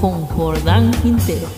Con 0.00 0.26
Jordán 0.26 0.92
Quintero. 1.02 1.48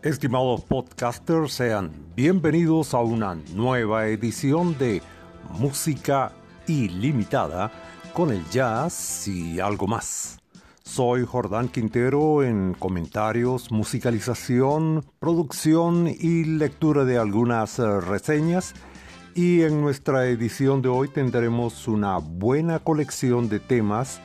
Estimados 0.00 0.60
podcasters, 0.60 1.52
sean 1.52 1.90
bienvenidos 2.14 2.94
a 2.94 3.00
una 3.00 3.34
nueva 3.54 4.06
edición 4.06 4.78
de 4.78 5.02
Música 5.58 6.30
Ilimitada 6.68 7.72
con 8.12 8.30
el 8.30 8.48
jazz 8.48 9.26
y 9.26 9.58
algo 9.58 9.88
más. 9.88 10.37
Soy 10.88 11.26
Jordán 11.26 11.68
Quintero 11.68 12.42
en 12.42 12.72
comentarios, 12.72 13.70
musicalización, 13.70 15.04
producción 15.20 16.08
y 16.08 16.44
lectura 16.44 17.04
de 17.04 17.18
algunas 17.18 17.78
eh, 17.78 18.00
reseñas. 18.00 18.72
Y 19.34 19.62
en 19.62 19.82
nuestra 19.82 20.26
edición 20.26 20.80
de 20.80 20.88
hoy 20.88 21.08
tendremos 21.08 21.86
una 21.88 22.16
buena 22.16 22.78
colección 22.78 23.50
de 23.50 23.60
temas 23.60 24.20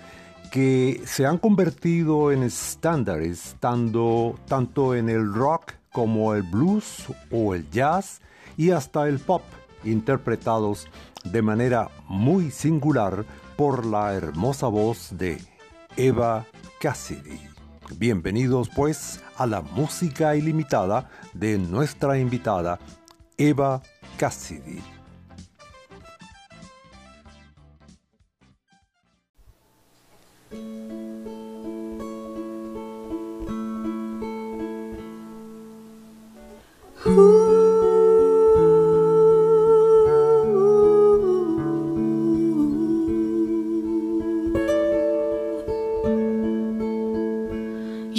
que 0.52 1.02
se 1.06 1.26
han 1.26 1.38
convertido 1.38 2.32
en 2.32 2.44
estándares 2.44 3.58
tanto, 3.60 4.40
tanto 4.48 4.96
en 4.96 5.10
el 5.10 5.32
rock 5.34 5.74
como 5.92 6.34
el 6.34 6.44
blues 6.44 7.08
o 7.30 7.54
el 7.54 7.70
jazz 7.72 8.22
y 8.56 8.72
hasta 8.72 9.10
el 9.10 9.20
pop, 9.20 9.44
interpretados 9.84 10.88
de 11.26 11.42
manera 11.42 11.90
muy 12.08 12.52
singular 12.52 13.26
por 13.58 13.86
la 13.86 14.14
hermosa 14.14 14.68
voz 14.68 15.10
de 15.12 15.40
Eva 15.98 16.48
Cassidy. 16.84 17.40
Bienvenidos 17.98 18.70
pues 18.76 19.22
a 19.38 19.48
la 19.48 19.62
música 19.62 20.36
ilimitada 20.36 21.10
de 21.34 21.58
nuestra 21.58 22.20
invitada 22.20 22.78
Eva 23.38 23.82
Cassidy. 24.18 24.82
as 37.06 37.53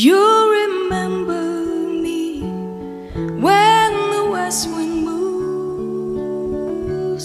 You 0.05 0.21
remember 0.61 1.45
me 2.05 2.43
when 3.47 3.93
the 4.15 4.25
west 4.31 4.69
wind 4.69 4.97
moves 5.07 6.51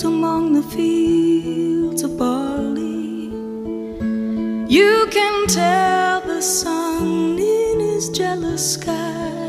among 0.05 0.53
the 0.53 0.63
fields 0.63 2.03
of 2.03 2.17
barley. 2.17 3.33
You 4.77 5.08
can 5.11 5.47
tell 5.47 6.21
the 6.21 6.41
sun 6.41 7.38
in 7.38 7.80
his 7.81 8.08
jealous 8.11 8.75
sky 8.75 9.41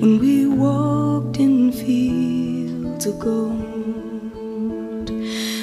when 0.00 0.18
we 0.18 0.46
walked 0.48 1.38
in 1.38 1.70
fields 1.70 3.06
of 3.06 3.20
gold. 3.20 5.08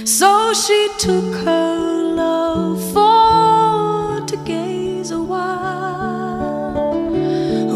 So 0.08 0.54
she 0.54 0.90
took 1.00 1.36
her. 1.44 1.73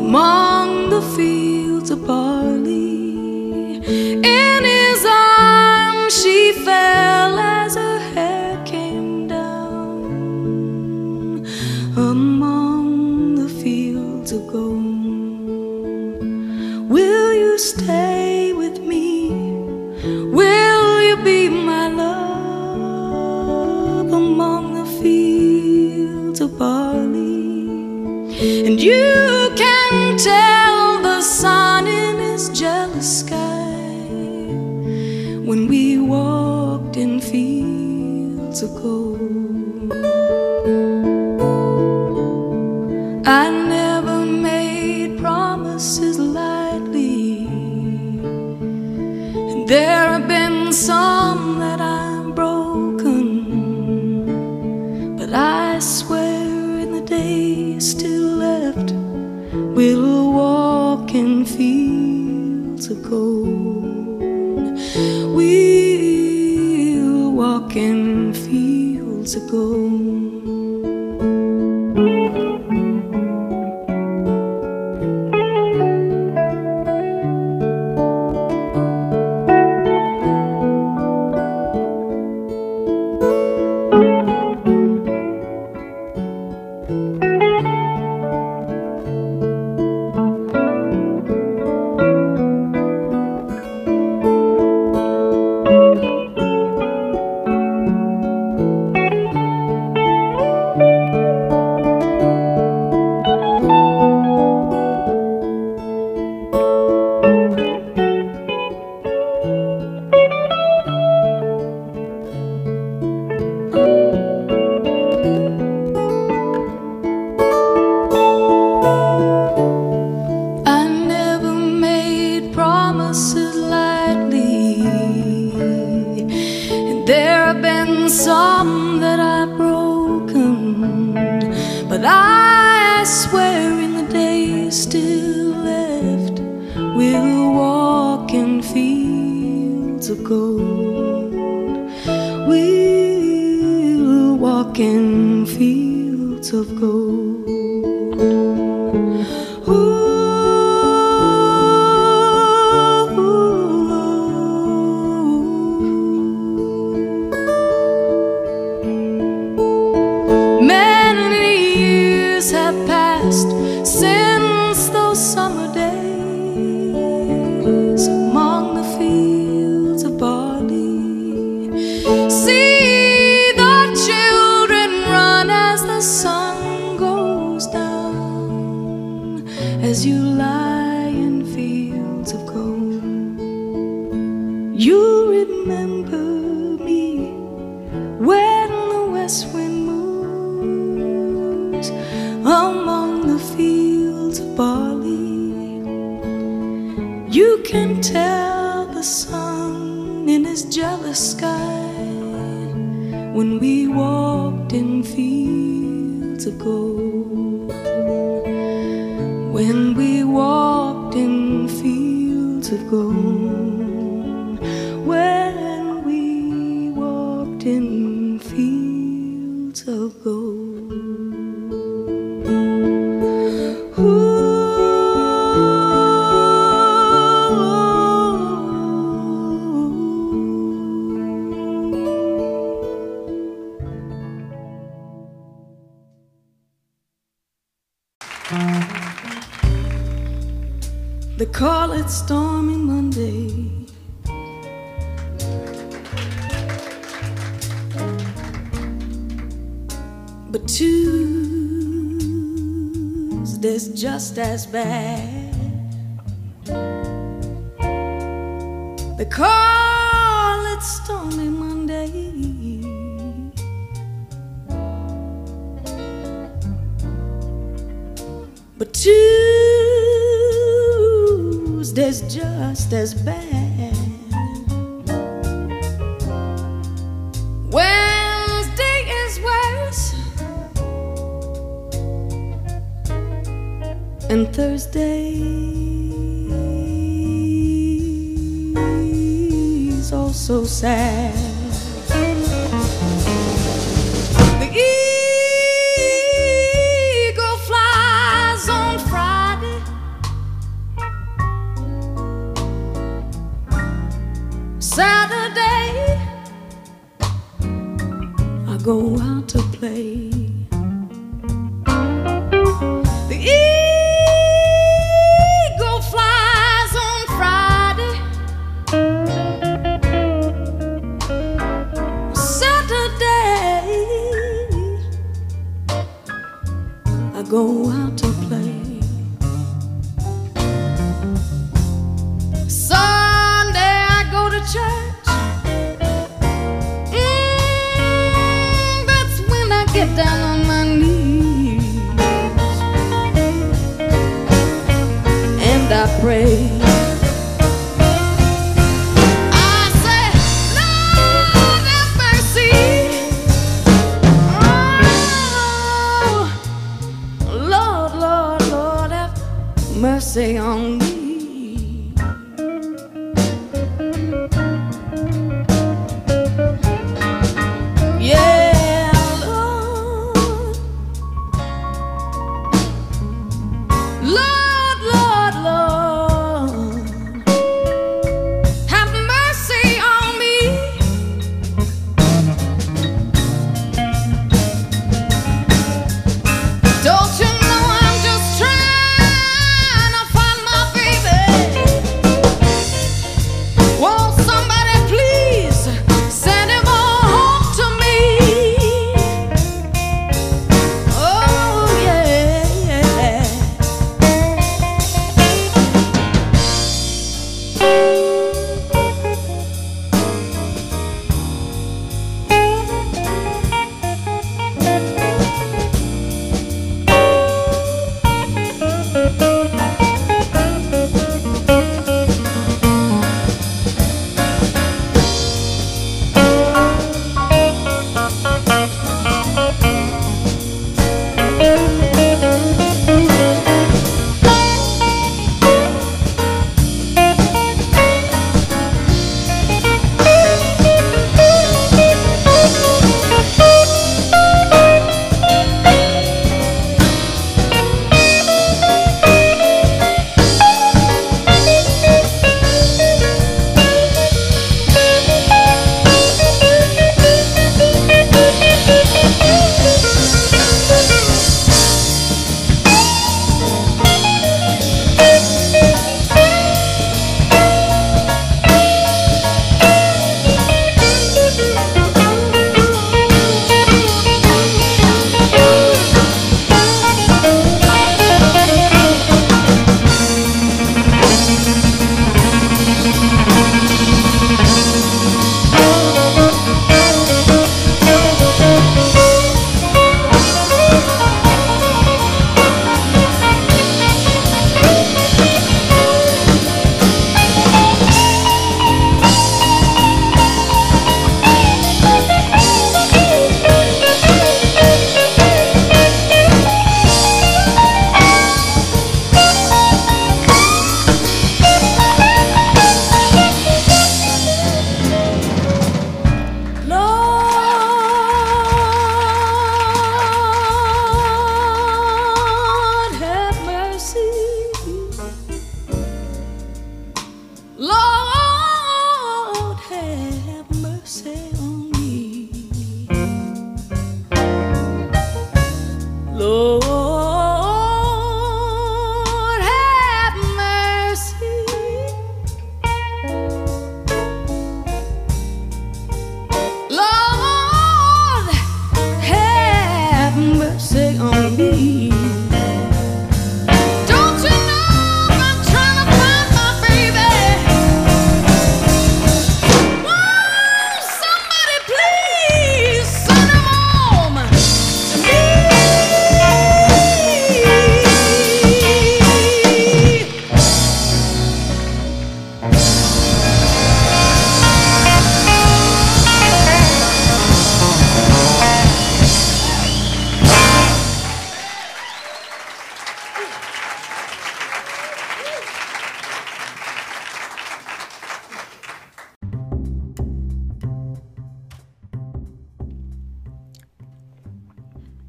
Lie 0.07 0.47
and 0.89 2.36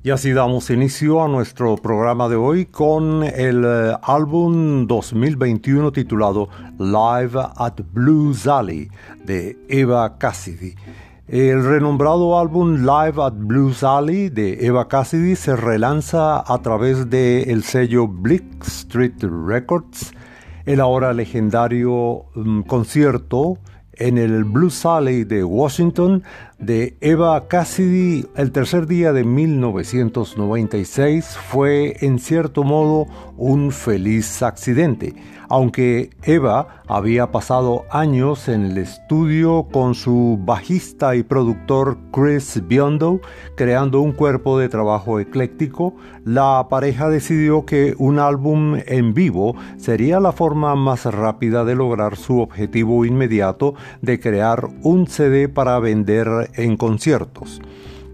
Y 0.09 0.11
así 0.11 0.33
damos 0.33 0.71
inicio 0.71 1.23
a 1.23 1.29
nuestro 1.29 1.77
programa 1.77 2.31
de 2.31 2.37
hoy 2.37 2.65
con 2.65 3.23
el 3.25 3.63
eh, 3.63 3.95
álbum 4.01 4.87
2021 4.87 5.93
titulado 5.93 6.49
Live 6.79 7.39
at 7.55 7.75
Blues 7.93 8.47
Alley 8.47 8.89
de 9.27 9.59
Eva 9.69 10.17
Cassidy. 10.17 10.75
El 11.27 11.63
renombrado 11.63 12.39
álbum 12.39 12.87
Live 12.87 13.23
at 13.23 13.35
Blues 13.37 13.85
Alley 13.85 14.31
de 14.31 14.65
Eva 14.65 14.89
Cassidy 14.89 15.37
se 15.37 15.55
relanza 15.57 16.41
a 16.41 16.63
través 16.63 17.11
del 17.11 17.51
el 17.51 17.63
sello 17.63 18.09
Blick 18.09 18.67
Street 18.67 19.23
Records, 19.23 20.15
el 20.65 20.81
ahora 20.81 21.13
legendario 21.13 22.25
mm, 22.35 22.63
concierto 22.63 23.59
en 23.93 24.17
el 24.17 24.45
Blues 24.45 24.87
Alley 24.87 25.25
de 25.25 25.45
Washington 25.45 26.23
de 26.59 26.97
Eva 27.01 27.47
Cassidy 27.47 28.27
el 28.35 28.51
tercer 28.51 28.89
día 28.89 29.13
de 29.13 29.23
1996 29.23 31.39
fue 31.51 31.97
en 32.01 32.19
cierto 32.19 32.65
modo 32.65 33.07
un 33.37 33.71
feliz 33.71 34.43
accidente, 34.43 35.15
aunque 35.49 36.11
Eva 36.25 36.83
había 36.89 37.31
pasado 37.31 37.85
años 37.91 38.49
en 38.49 38.67
el 38.67 38.79
estudio 38.79 39.69
con 39.71 39.95
su 39.95 40.37
bajista 40.43 41.15
y 41.15 41.23
productor 41.23 41.97
Chris 42.13 42.61
Biondo, 42.67 43.21
creando 43.57 44.01
un 44.01 44.11
cuerpo 44.13 44.59
de 44.59 44.69
trabajo 44.69 45.21
ecléctico, 45.21 45.95
la 46.25 46.67
pareja 46.69 47.09
decidió 47.09 47.65
que 47.65 47.95
un 47.99 48.19
álbum 48.19 48.79
en 48.87 49.15
vivo 49.15 49.55
sería 49.77 50.19
la 50.19 50.33
forma 50.33 50.75
más 50.75 51.05
rápida 51.05 51.65
de 51.65 51.77
lograr 51.77 52.17
su 52.17 52.41
objetivo 52.41 53.05
inmediato 53.05 53.75
de 54.03 54.19
crear 54.19 54.69
un 54.83 55.07
CD 55.07 55.49
para 55.49 55.79
vender 55.79 56.48
en 56.55 56.77
conciertos. 56.77 57.61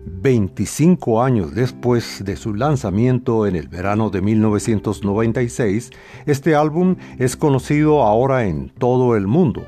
25 0.06 1.22
años 1.22 1.54
después 1.54 2.24
de 2.24 2.36
su 2.36 2.54
lanzamiento 2.54 3.46
en 3.46 3.56
el 3.56 3.68
verano 3.68 4.10
de 4.10 4.20
1996, 4.20 5.90
este 6.26 6.54
álbum 6.54 6.96
es 7.18 7.36
conocido 7.36 8.02
ahora 8.02 8.46
en 8.46 8.70
todo 8.70 9.16
el 9.16 9.26
mundo. 9.26 9.66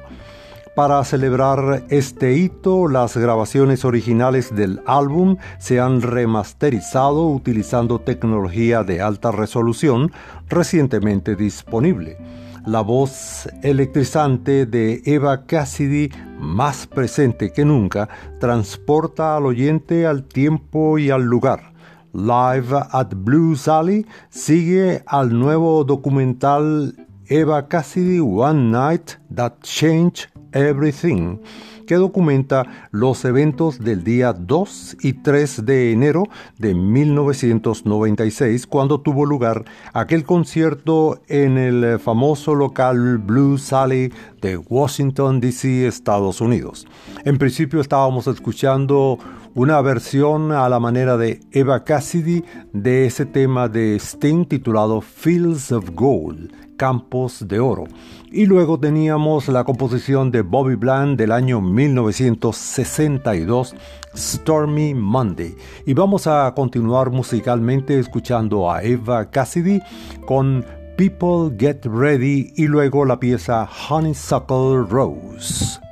Para 0.74 1.02
celebrar 1.04 1.84
este 1.88 2.34
hito, 2.34 2.86
las 2.86 3.16
grabaciones 3.16 3.86
originales 3.86 4.54
del 4.54 4.82
álbum 4.86 5.38
se 5.58 5.80
han 5.80 6.02
remasterizado 6.02 7.28
utilizando 7.28 7.98
tecnología 7.98 8.82
de 8.82 9.00
alta 9.00 9.32
resolución 9.32 10.12
recientemente 10.48 11.34
disponible 11.34 12.18
la 12.66 12.80
voz 12.80 13.48
electrizante 13.62 14.66
de 14.66 15.00
Eva 15.04 15.46
Cassidy, 15.46 16.10
más 16.38 16.86
presente 16.86 17.52
que 17.52 17.64
nunca, 17.64 18.08
transporta 18.40 19.36
al 19.36 19.46
oyente 19.46 20.06
al 20.06 20.24
tiempo 20.24 20.98
y 20.98 21.10
al 21.10 21.22
lugar. 21.22 21.72
Live 22.12 22.76
at 22.90 23.12
Blues 23.14 23.68
Alley 23.68 24.04
sigue 24.30 25.02
al 25.06 25.38
nuevo 25.38 25.84
documental 25.84 26.94
Eva 27.26 27.68
Cassidy 27.68 28.20
One 28.20 28.70
Night 28.70 29.12
That 29.34 29.60
Changed 29.62 30.28
Everything 30.52 31.38
que 31.86 31.94
documenta 31.94 32.88
los 32.90 33.24
eventos 33.24 33.78
del 33.78 34.04
día 34.04 34.32
2 34.32 34.98
y 35.00 35.14
3 35.14 35.64
de 35.64 35.92
enero 35.92 36.24
de 36.58 36.74
1996, 36.74 38.66
cuando 38.66 39.00
tuvo 39.00 39.24
lugar 39.24 39.64
aquel 39.92 40.24
concierto 40.24 41.20
en 41.28 41.56
el 41.56 41.98
famoso 41.98 42.54
local 42.54 43.18
Blue 43.18 43.56
Alley 43.70 44.12
de 44.40 44.56
Washington, 44.56 45.40
D.C., 45.40 45.86
Estados 45.86 46.40
Unidos. 46.40 46.86
En 47.24 47.38
principio 47.38 47.80
estábamos 47.80 48.26
escuchando 48.26 49.18
una 49.56 49.80
versión 49.80 50.52
a 50.52 50.68
la 50.68 50.78
manera 50.78 51.16
de 51.16 51.40
Eva 51.50 51.82
Cassidy 51.82 52.44
de 52.74 53.06
ese 53.06 53.24
tema 53.24 53.70
de 53.70 53.96
Sting 53.96 54.44
titulado 54.44 55.00
Fields 55.00 55.72
of 55.72 55.88
Gold, 55.94 56.52
Campos 56.76 57.48
de 57.48 57.58
Oro. 57.58 57.84
Y 58.30 58.44
luego 58.44 58.78
teníamos 58.78 59.48
la 59.48 59.64
composición 59.64 60.30
de 60.30 60.42
Bobby 60.42 60.74
Bland 60.74 61.16
del 61.16 61.32
año 61.32 61.62
1962, 61.62 63.74
Stormy 64.14 64.92
Monday. 64.92 65.56
Y 65.86 65.94
vamos 65.94 66.26
a 66.26 66.52
continuar 66.54 67.08
musicalmente 67.08 67.98
escuchando 67.98 68.70
a 68.70 68.82
Eva 68.82 69.30
Cassidy 69.30 69.80
con 70.26 70.66
People 70.98 71.56
Get 71.58 71.86
Ready 71.86 72.52
y 72.56 72.66
luego 72.66 73.06
la 73.06 73.18
pieza 73.18 73.66
Honeysuckle 73.88 74.84
Rose. 74.86 75.85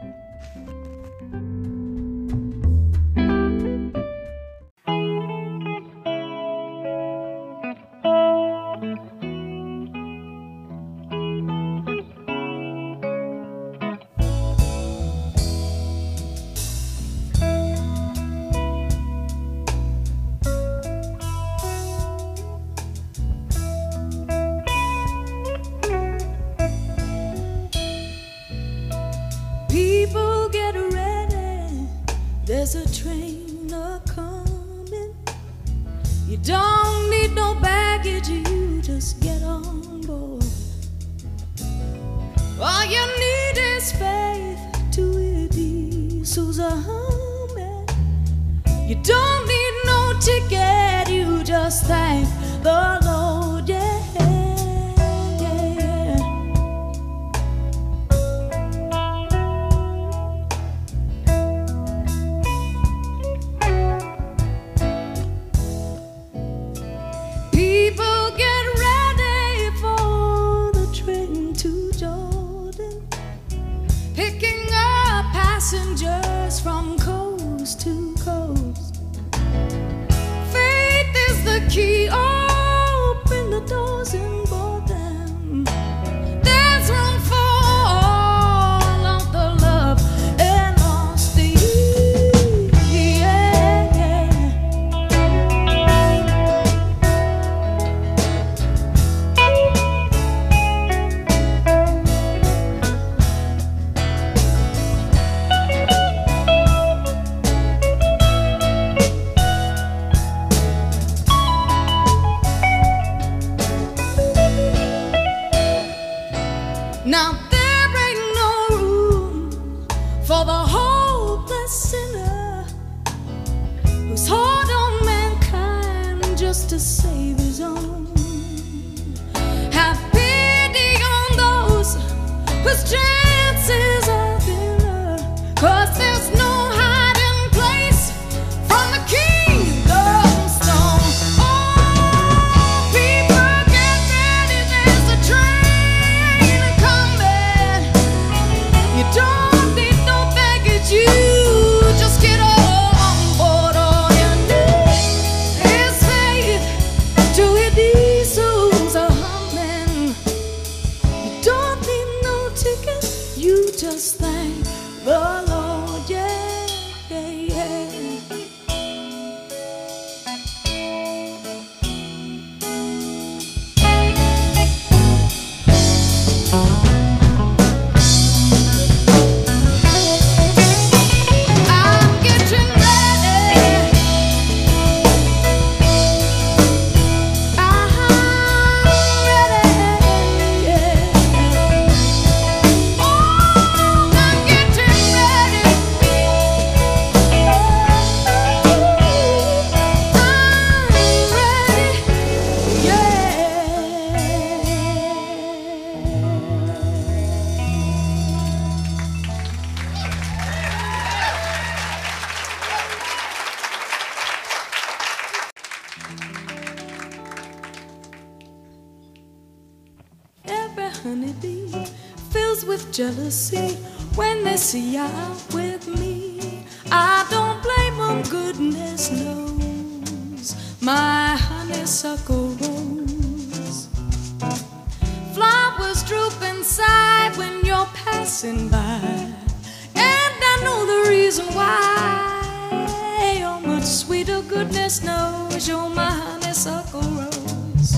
Sweeter, 243.94 244.42
goodness 244.48 245.04
knows. 245.04 245.68
You're 245.68 245.88
my 245.88 246.11
honeysuckle 246.11 247.00
rose. 247.00 247.94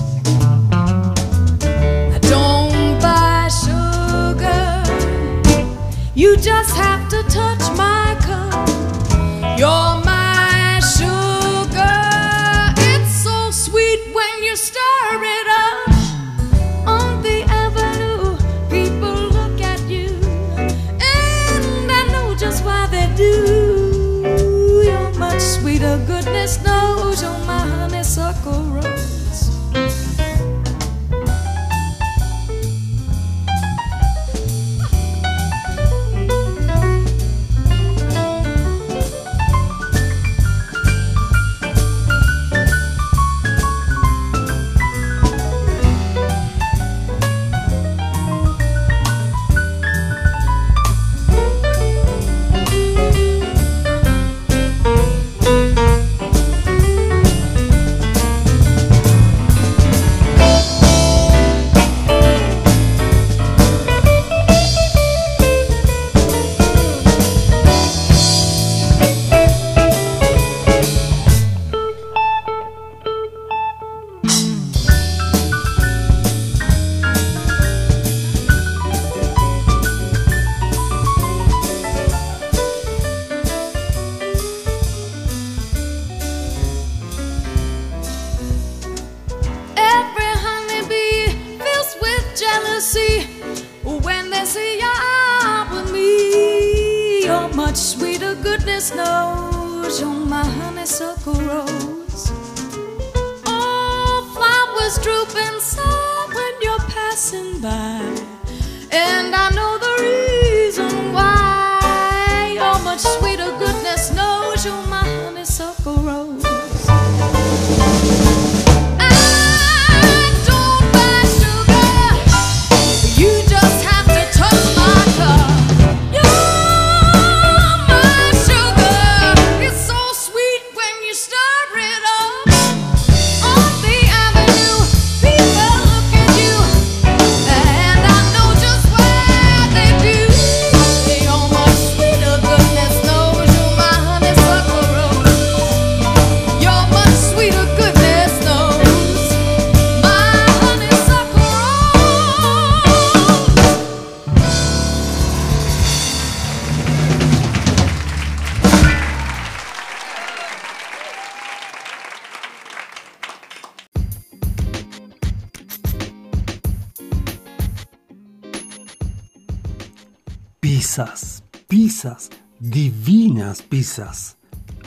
I 1.51 2.19
don't 2.21 3.01
buy 3.01 3.49
sugar. 3.63 4.83
You 6.13 6.37
just 6.37 6.75
have 6.75 7.09
to 7.09 7.23
touch 7.23 7.63
my 7.75 8.15
cup. 8.21 8.69
You're 9.57 9.96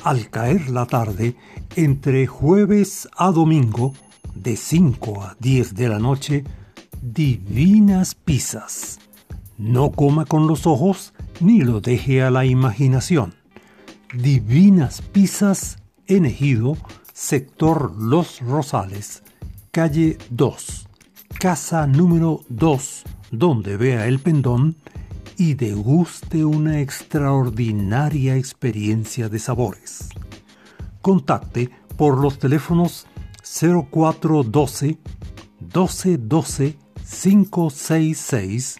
Al 0.04 0.30
caer 0.30 0.70
la 0.70 0.86
tarde, 0.86 1.34
entre 1.74 2.26
jueves 2.26 3.08
a 3.16 3.32
domingo, 3.32 3.92
de 4.34 4.56
5 4.56 5.22
a 5.22 5.36
10 5.40 5.74
de 5.74 5.88
la 5.88 5.98
noche, 5.98 6.44
divinas 7.02 8.14
pizzas. 8.14 9.00
No 9.58 9.90
coma 9.90 10.26
con 10.26 10.46
los 10.46 10.66
ojos 10.66 11.12
ni 11.40 11.62
lo 11.62 11.80
deje 11.80 12.22
a 12.22 12.30
la 12.30 12.44
imaginación. 12.44 13.34
Divinas 14.14 15.02
pizzas 15.02 15.78
en 16.06 16.26
Ejido, 16.26 16.76
sector 17.12 17.92
Los 17.98 18.40
Rosales, 18.40 19.24
calle 19.72 20.18
2, 20.30 20.88
casa 21.40 21.86
número 21.88 22.42
2, 22.48 23.04
donde 23.32 23.76
vea 23.76 24.06
el 24.06 24.20
pendón 24.20 24.76
y 25.40 25.54
deguste 25.54 26.44
una 26.44 26.80
extraordinaria 26.80 28.36
experiencia 28.36 29.30
de 29.30 29.38
sabores. 29.38 30.10
Contacte 31.00 31.70
por 31.96 32.18
los 32.18 32.38
teléfonos 32.38 33.06
0412 33.90 34.98
1212 35.60 36.76
566 37.22 38.76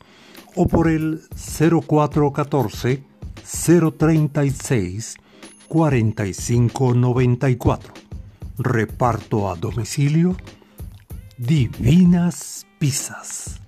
o 0.55 0.67
por 0.67 0.89
el 0.89 1.23
0414 1.31 3.05
036 3.97 5.17
4594. 5.67 7.95
Reparto 8.59 9.51
a 9.51 9.57
domicilio 9.57 10.37
Divinas 11.39 12.67
Pizzas. 12.79 13.60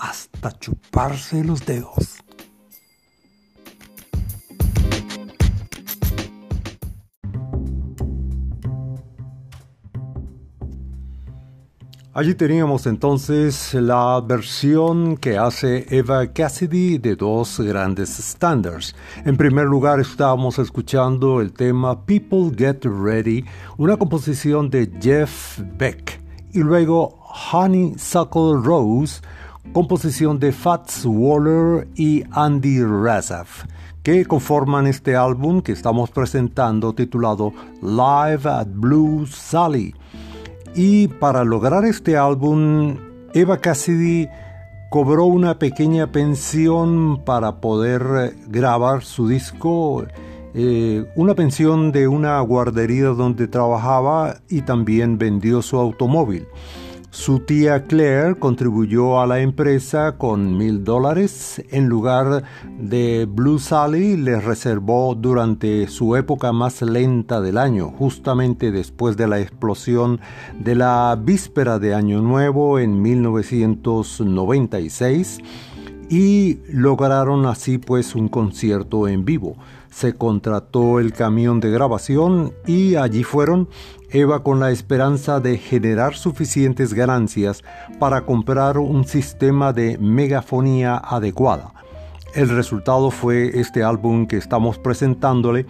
Hasta 0.00 0.50
chuparse 0.58 1.44
los 1.44 1.64
dedos. 1.66 2.16
Allí 12.12 12.34
teníamos 12.34 12.86
entonces 12.86 13.72
la 13.74 14.20
versión 14.20 15.16
que 15.16 15.38
hace 15.38 15.86
Eva 15.90 16.26
Cassidy 16.32 16.98
de 16.98 17.14
dos 17.14 17.60
grandes 17.60 18.08
standards. 18.18 18.96
En 19.24 19.36
primer 19.36 19.66
lugar 19.66 20.00
estábamos 20.00 20.58
escuchando 20.58 21.40
el 21.40 21.52
tema 21.52 22.04
People 22.06 22.50
Get 22.56 22.84
Ready, 22.84 23.44
una 23.76 23.96
composición 23.96 24.70
de 24.70 24.90
Jeff 25.00 25.60
Beck, 25.78 26.20
y 26.52 26.58
luego 26.60 27.20
Honeysuckle 27.52 28.60
Rose, 28.62 29.20
composición 29.72 30.38
de 30.38 30.52
Fats 30.52 31.04
Waller 31.04 31.88
y 31.94 32.24
Andy 32.30 32.82
Razaf, 32.82 33.64
que 34.02 34.24
conforman 34.24 34.86
este 34.86 35.16
álbum 35.16 35.62
que 35.62 35.72
estamos 35.72 36.10
presentando 36.10 36.92
titulado 36.92 37.52
Live 37.82 38.48
at 38.48 38.68
Blue 38.68 39.26
Sally. 39.26 39.94
Y 40.74 41.08
para 41.08 41.44
lograr 41.44 41.84
este 41.84 42.16
álbum, 42.16 42.96
Eva 43.34 43.58
Cassidy 43.58 44.28
cobró 44.90 45.24
una 45.26 45.58
pequeña 45.58 46.10
pensión 46.10 47.22
para 47.24 47.60
poder 47.60 48.02
eh, 48.18 48.36
grabar 48.48 49.04
su 49.04 49.28
disco, 49.28 50.04
eh, 50.52 51.04
una 51.14 51.34
pensión 51.34 51.92
de 51.92 52.08
una 52.08 52.40
guardería 52.40 53.06
donde 53.06 53.46
trabajaba 53.46 54.38
y 54.48 54.62
también 54.62 55.16
vendió 55.16 55.62
su 55.62 55.76
automóvil. 55.78 56.48
Su 57.12 57.40
tía 57.40 57.86
Claire 57.86 58.36
contribuyó 58.36 59.20
a 59.20 59.26
la 59.26 59.40
empresa 59.40 60.16
con 60.16 60.56
mil 60.56 60.84
dólares. 60.84 61.60
En 61.70 61.88
lugar 61.88 62.44
de 62.78 63.26
Blue 63.28 63.58
Sally, 63.58 64.16
le 64.16 64.40
reservó 64.40 65.16
durante 65.16 65.88
su 65.88 66.14
época 66.14 66.52
más 66.52 66.82
lenta 66.82 67.40
del 67.40 67.58
año, 67.58 67.88
justamente 67.88 68.70
después 68.70 69.16
de 69.16 69.26
la 69.26 69.40
explosión 69.40 70.20
de 70.56 70.76
la 70.76 71.18
víspera 71.20 71.80
de 71.80 71.94
Año 71.94 72.22
Nuevo 72.22 72.78
en 72.78 73.02
1996 73.02 75.40
y 76.10 76.58
lograron 76.68 77.46
así 77.46 77.78
pues 77.78 78.14
un 78.14 78.28
concierto 78.28 79.08
en 79.08 79.24
vivo. 79.24 79.56
Se 79.90 80.14
contrató 80.14 81.00
el 81.00 81.12
camión 81.12 81.60
de 81.60 81.70
grabación 81.70 82.52
y 82.66 82.96
allí 82.96 83.22
fueron 83.22 83.68
Eva 84.12 84.42
con 84.42 84.58
la 84.58 84.70
esperanza 84.70 85.38
de 85.38 85.56
generar 85.56 86.14
suficientes 86.14 86.94
ganancias 86.94 87.62
para 87.98 88.22
comprar 88.22 88.78
un 88.78 89.04
sistema 89.04 89.72
de 89.72 89.98
megafonía 89.98 90.96
adecuada. 90.96 91.72
El 92.34 92.48
resultado 92.48 93.10
fue 93.10 93.60
este 93.60 93.84
álbum 93.84 94.26
que 94.26 94.36
estamos 94.36 94.78
presentándole, 94.78 95.66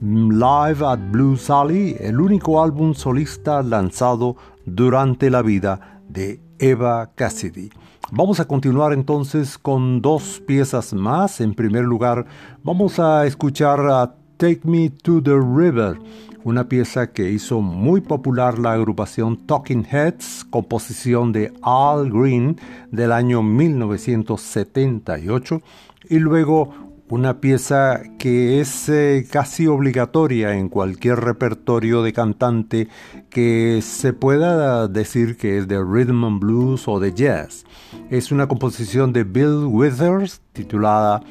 Live 0.00 0.84
at 0.84 0.98
Blue 1.10 1.36
Sally, 1.36 1.96
el 2.00 2.20
único 2.20 2.62
álbum 2.62 2.94
solista 2.94 3.62
lanzado 3.62 4.36
durante 4.64 5.30
la 5.30 5.42
vida 5.42 6.00
de 6.08 6.40
Eva 6.58 7.10
Cassidy. 7.14 7.70
Vamos 8.10 8.40
a 8.40 8.46
continuar 8.46 8.92
entonces 8.92 9.56
con 9.56 10.02
dos 10.02 10.42
piezas 10.46 10.92
más. 10.92 11.40
En 11.40 11.54
primer 11.54 11.84
lugar, 11.84 12.26
vamos 12.62 12.98
a 12.98 13.26
escuchar 13.26 13.80
a 13.80 14.14
Take 14.36 14.62
Me 14.64 14.90
to 14.90 15.22
the 15.22 15.36
River 15.36 15.98
una 16.44 16.68
pieza 16.68 17.12
que 17.12 17.30
hizo 17.30 17.60
muy 17.60 18.00
popular 18.00 18.58
la 18.58 18.72
agrupación 18.72 19.46
Talking 19.46 19.86
Heads, 19.90 20.44
composición 20.50 21.32
de 21.32 21.52
Al 21.62 22.10
Green 22.10 22.58
del 22.90 23.12
año 23.12 23.42
1978, 23.42 25.62
y 26.08 26.18
luego 26.18 26.74
una 27.08 27.40
pieza 27.40 28.02
que 28.18 28.60
es 28.60 28.88
eh, 28.88 29.26
casi 29.30 29.66
obligatoria 29.66 30.56
en 30.56 30.70
cualquier 30.70 31.20
repertorio 31.20 32.02
de 32.02 32.14
cantante 32.14 32.88
que 33.28 33.80
se 33.82 34.14
pueda 34.14 34.88
decir 34.88 35.36
que 35.36 35.58
es 35.58 35.68
de 35.68 35.78
rhythm 35.78 36.24
and 36.24 36.40
blues 36.40 36.88
o 36.88 36.98
de 36.98 37.12
jazz. 37.12 37.66
Es 38.08 38.32
una 38.32 38.48
composición 38.48 39.12
de 39.12 39.24
Bill 39.24 39.66
Withers 39.66 40.40
titulada 40.54 41.22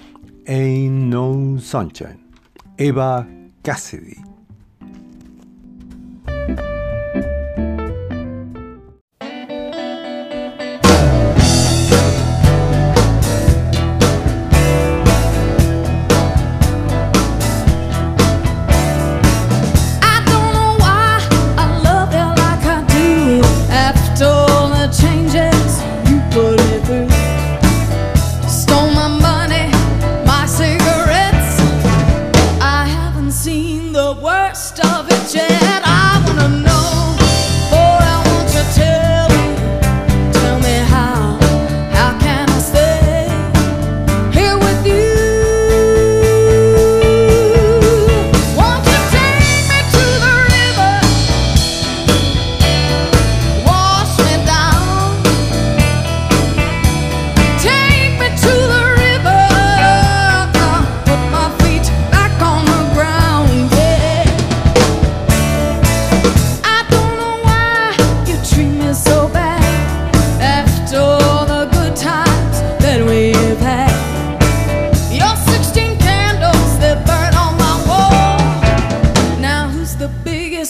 Ain't 0.46 1.12
No 1.12 1.60
Sunshine. 1.60 2.20
Eva 2.78 3.28
Cassidy. 3.64 4.31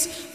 is 0.07 0.31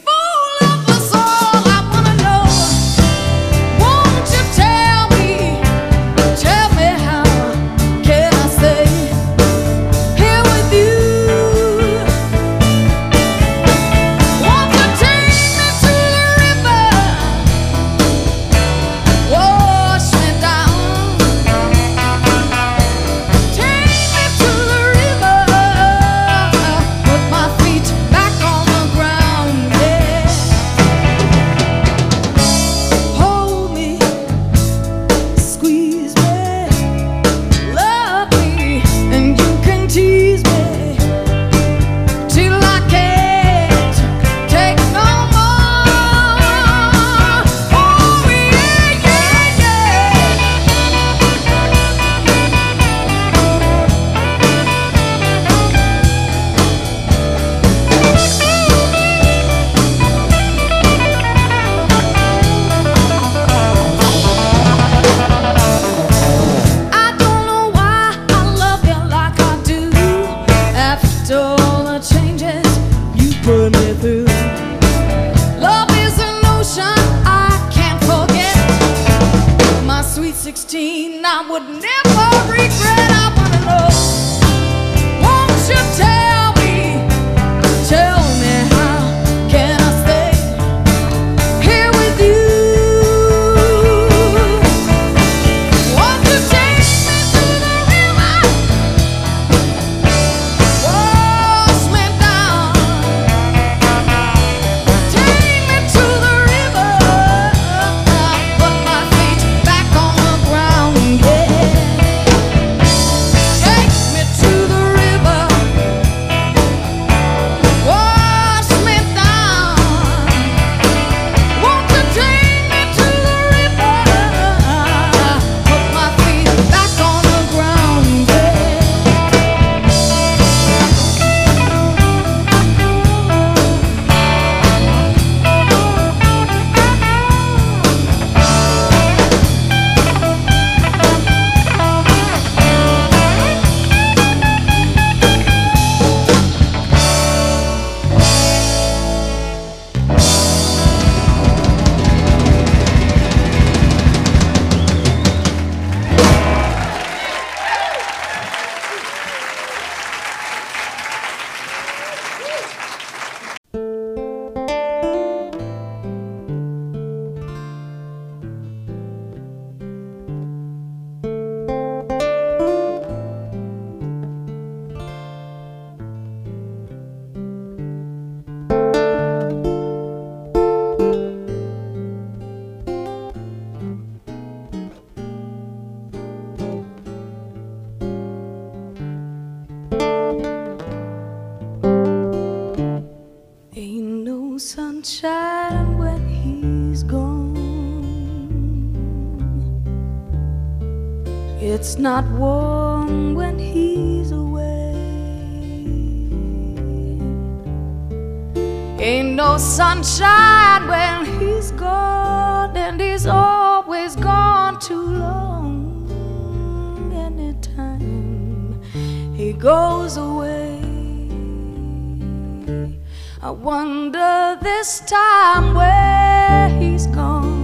I 223.47 223.51
wonder 223.51 224.59
this 224.61 224.99
time 225.07 225.77
where 225.77 226.69
he's 226.81 227.07
gone. 227.07 227.63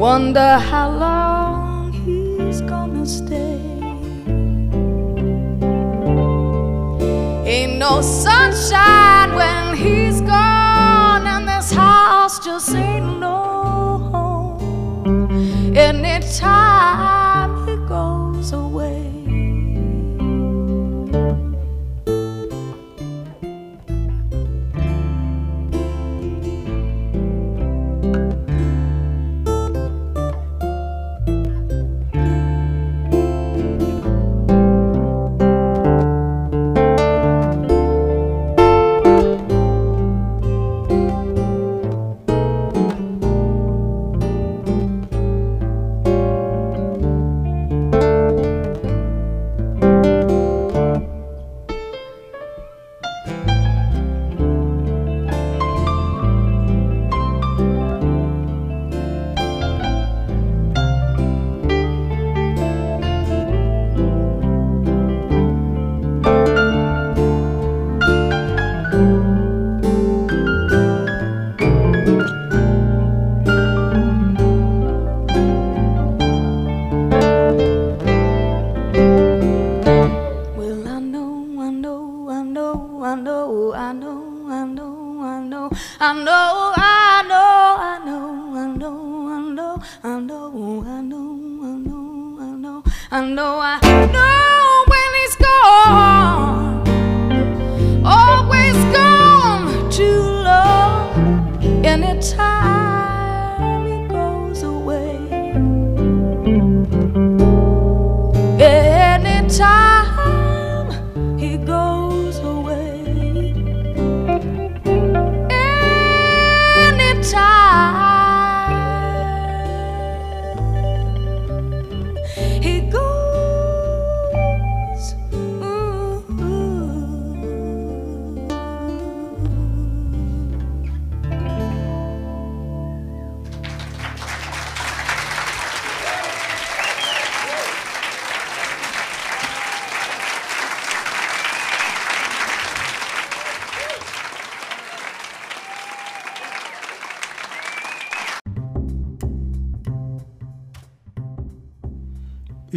Wonder 0.00 0.58
how 0.58 0.90
long 0.90 1.92
he's 1.92 2.60
gonna 2.62 3.06
stay. 3.06 3.60
Ain't 7.46 7.78
no 7.78 8.00
sunshine 8.00 9.36
when 9.36 9.76
he's 9.76 10.20
gone, 10.22 11.24
and 11.24 11.46
this 11.46 11.70
house 11.70 12.44
just 12.44 12.74
ain't 12.74 13.20
no 13.20 14.10
home. 14.10 15.76
Anytime 15.76 17.21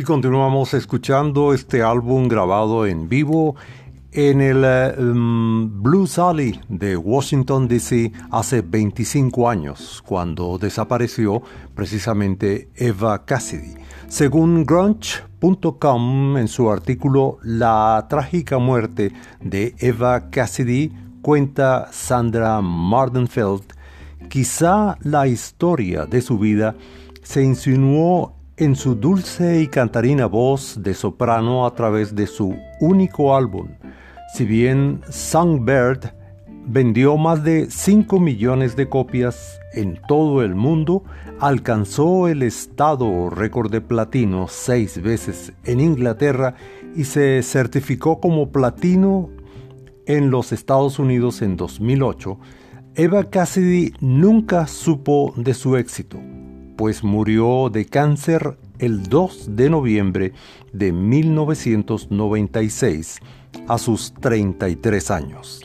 continuamos 0.06 0.76
escuchando 0.76 1.52
este 1.52 1.82
álbum 1.82 2.28
grabado 2.28 2.86
en 2.86 3.10
vivo 3.10 3.56
en 4.12 4.40
el 4.40 4.64
eh, 4.64 4.96
mm, 4.98 5.82
Blues 5.82 6.20
Alley 6.20 6.60
de 6.70 6.96
Washington, 6.96 7.68
D.C. 7.68 8.12
hace 8.30 8.62
25 8.62 9.50
años, 9.50 10.04
cuando 10.06 10.60
desapareció 10.60 11.42
precisamente 11.74 12.70
Eva 12.76 13.26
Cassidy. 13.26 13.74
Según 14.08 14.64
grunge.com, 14.64 16.38
en 16.38 16.48
su 16.48 16.70
artículo 16.70 17.40
La 17.42 18.06
trágica 18.08 18.60
muerte 18.60 19.12
de 19.42 19.74
Eva 19.80 20.30
Cassidy, 20.30 20.94
cuenta 21.24 21.90
Sandra 21.92 22.62
Mardenfeld, 22.62 23.64
quizá 24.30 24.98
la 25.02 25.28
historia 25.28 26.06
de 26.06 26.22
su 26.22 26.38
vida 26.38 26.76
se 27.24 27.44
insinuó 27.44 28.35
en 28.58 28.76
su 28.76 28.96
dulce 28.96 29.62
y 29.62 29.68
cantarina 29.68 30.28
voz 30.28 30.80
de 30.82 30.94
soprano 30.94 31.66
a 31.66 31.76
través 31.76 32.16
de 32.16 32.26
su 32.26 32.56
único 32.80 33.36
álbum. 33.36 33.68
Si 34.34 34.46
bien 34.46 35.02
Songbird 35.10 36.14
vendió 36.66 37.18
más 37.18 37.44
de 37.44 37.70
5 37.70 38.20
millones 38.20 38.76
de 38.76 38.88
copias 38.88 39.60
en 39.74 40.00
todo 40.08 40.42
el 40.42 40.56
mundo, 40.56 41.04
alcanzó 41.40 42.28
el 42.30 42.44
estado 42.44 43.30
récord 43.30 43.70
de 43.70 43.82
platino 43.82 44.48
seis 44.48 45.02
veces 45.02 45.52
en 45.66 45.82
Inglaterra 45.82 46.56
y 46.96 47.04
se 47.04 47.44
certificó 47.44 48.22
como 48.22 48.52
platino 48.52 49.30
en 50.06 50.32
los 50.32 50.54
Estados 50.54 50.98
Unidos 50.98 51.42
en 51.42 51.58
2008, 51.58 52.40
Eva 52.96 53.30
Cassidy 53.30 53.94
nunca 54.00 54.68
supo 54.68 55.34
de 55.36 55.54
su 55.54 55.76
éxito 55.76 56.20
pues 56.76 57.04
murió 57.04 57.70
de 57.70 57.86
cáncer 57.86 58.58
el 58.80 59.04
2 59.04 59.56
de 59.56 59.70
noviembre 59.70 60.34
de 60.74 60.92
1996 60.92 63.20
a 63.68 63.78
sus 63.78 64.12
33 64.14 65.12
años. 65.12 65.62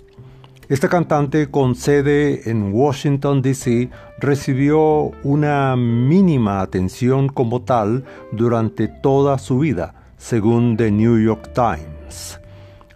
Esta 0.69 0.89
cantante 0.89 1.51
con 1.51 1.75
sede 1.75 2.49
en 2.49 2.73
Washington, 2.73 3.43
D.C., 3.43 3.91
recibió 4.21 5.11
una 5.25 5.75
mínima 5.75 6.61
atención 6.61 7.29
como 7.29 7.63
tal 7.63 8.05
durante 8.31 8.87
toda 8.87 9.39
su 9.39 9.59
vida, 9.59 9.95
según 10.17 10.77
The 10.77 10.93
New 10.93 11.19
York 11.19 11.51
Times. 11.55 12.39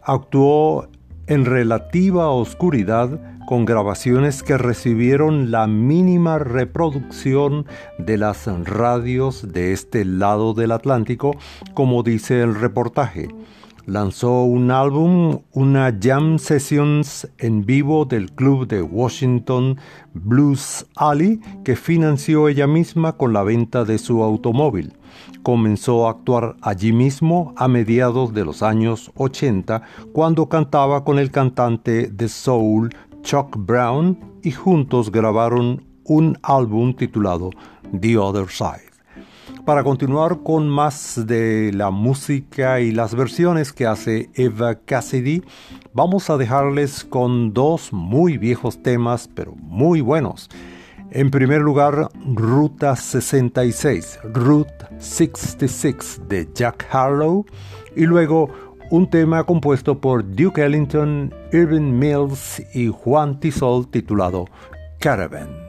Actuó 0.02 0.86
en 1.26 1.44
relativa 1.44 2.28
oscuridad 2.28 3.18
con 3.46 3.64
grabaciones 3.64 4.42
que 4.42 4.56
recibieron 4.56 5.50
la 5.50 5.66
mínima 5.66 6.38
reproducción 6.38 7.66
de 7.98 8.16
las 8.16 8.46
radios 8.66 9.52
de 9.52 9.72
este 9.72 10.04
lado 10.04 10.54
del 10.54 10.72
Atlántico, 10.72 11.32
como 11.74 12.02
dice 12.02 12.42
el 12.42 12.54
reportaje. 12.54 13.28
lanzó 13.86 14.44
un 14.44 14.70
álbum, 14.70 15.40
una 15.52 15.94
jam 16.00 16.38
sessions 16.38 17.28
en 17.36 17.66
vivo 17.66 18.06
del 18.06 18.32
club 18.32 18.66
de 18.66 18.80
Washington 18.80 19.78
Blues 20.14 20.86
Alley 20.96 21.38
que 21.64 21.76
financió 21.76 22.48
ella 22.48 22.66
misma 22.66 23.18
con 23.18 23.34
la 23.34 23.42
venta 23.42 23.84
de 23.84 23.98
su 23.98 24.22
automóvil. 24.22 24.94
Comenzó 25.42 26.06
a 26.06 26.12
actuar 26.12 26.56
allí 26.62 26.92
mismo 26.92 27.52
a 27.56 27.68
mediados 27.68 28.32
de 28.32 28.46
los 28.46 28.62
años 28.62 29.12
80 29.16 29.82
cuando 30.14 30.48
cantaba 30.48 31.04
con 31.04 31.18
el 31.18 31.30
cantante 31.30 32.06
de 32.06 32.28
soul 32.30 32.88
Chuck 33.24 33.56
Brown 33.56 34.18
y 34.42 34.52
juntos 34.52 35.10
grabaron 35.10 35.82
un 36.04 36.38
álbum 36.42 36.94
titulado 36.94 37.50
The 37.98 38.18
Other 38.18 38.48
Side. 38.48 38.92
Para 39.64 39.82
continuar 39.82 40.42
con 40.42 40.68
más 40.68 41.26
de 41.26 41.72
la 41.72 41.90
música 41.90 42.80
y 42.80 42.92
las 42.92 43.14
versiones 43.14 43.72
que 43.72 43.86
hace 43.86 44.28
Eva 44.34 44.74
Cassidy, 44.74 45.42
vamos 45.94 46.28
a 46.28 46.36
dejarles 46.36 47.02
con 47.02 47.54
dos 47.54 47.94
muy 47.94 48.36
viejos 48.36 48.82
temas, 48.82 49.26
pero 49.34 49.54
muy 49.56 50.02
buenos. 50.02 50.50
En 51.10 51.30
primer 51.30 51.62
lugar, 51.62 52.10
Ruta 52.34 52.94
66, 52.94 54.18
Route 54.34 54.86
66 54.98 56.20
de 56.28 56.46
Jack 56.52 56.86
Harlow, 56.90 57.46
y 57.96 58.04
luego 58.04 58.50
un 58.90 59.08
tema 59.08 59.44
compuesto 59.44 60.00
por 60.00 60.24
Duke 60.34 60.64
Ellington, 60.64 61.34
Irving 61.52 61.98
Mills 61.98 62.62
y 62.74 62.88
Juan 62.88 63.40
Tisol 63.40 63.90
titulado 63.90 64.46
Caravan. 65.00 65.64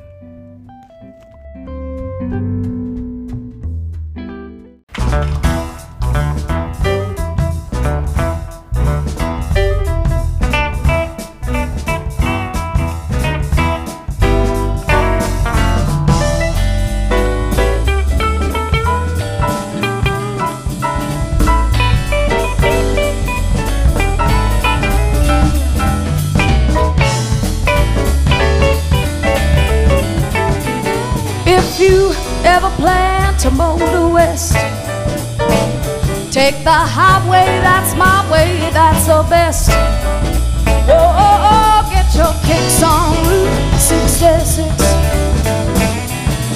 Take 36.35 36.65
the 36.65 36.69
highway, 36.69 37.47
that's 37.63 37.95
my 37.95 38.29
way, 38.29 38.69
that's 38.73 39.07
the 39.07 39.25
best. 39.29 39.69
Oh, 39.71 40.91
oh, 40.91 41.47
oh 41.47 41.89
get 41.89 42.13
your 42.13 42.33
kicks 42.43 42.83
on 42.83 43.15
Route 43.23 43.79
66. 43.79 44.59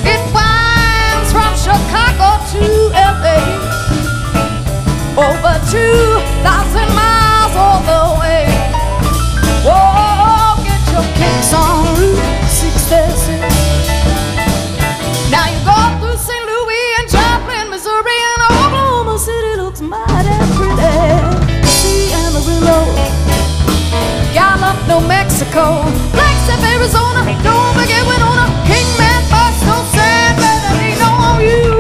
It 0.04 0.22
winds 0.36 1.32
from 1.32 1.56
Chicago 1.56 2.44
to 2.52 2.92
LA. 2.92 3.40
Over 5.16 5.56
2,000 5.72 6.92
miles 6.92 7.56
all 7.56 7.80
the 7.88 8.20
way. 8.20 8.44
Oh, 9.64 9.72
oh, 9.72 10.28
oh 10.28 10.60
get 10.68 10.84
your 10.92 11.08
kicks 11.16 11.54
on 11.54 11.88
Route 11.96 12.20
66. 12.52 13.29
Arizona, 24.70 24.88
no 24.88 25.02
Mexico. 25.02 25.84
Flagstaff, 26.12 26.64
Arizona, 26.64 27.24
don't 27.44 27.74
forget 27.74 28.06
Winona. 28.06 28.46
Kingman, 28.66 29.24
Fox, 29.30 29.62
no 29.66 29.84
San 29.92 30.36
Bernardino, 30.36 31.40
you. 31.42 31.79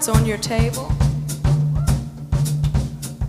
Cards 0.00 0.08
on 0.08 0.26
your 0.26 0.38
table. 0.38 0.90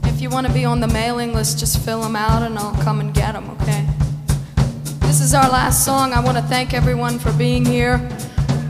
If 0.05 0.21
you 0.21 0.29
want 0.29 0.47
to 0.47 0.53
be 0.53 0.63
on 0.65 0.79
the 0.79 0.87
mailing 0.87 1.33
list, 1.33 1.59
just 1.59 1.83
fill 1.83 2.01
them 2.01 2.15
out 2.15 2.43
and 2.43 2.57
I'll 2.57 2.81
come 2.83 2.99
and 2.99 3.13
get 3.13 3.33
them, 3.33 3.49
okay? 3.61 3.85
This 5.01 5.19
is 5.19 5.33
our 5.33 5.49
last 5.49 5.83
song. 5.83 6.13
I 6.13 6.23
want 6.23 6.37
to 6.37 6.43
thank 6.43 6.73
everyone 6.73 7.19
for 7.19 7.33
being 7.33 7.65
here. 7.65 7.97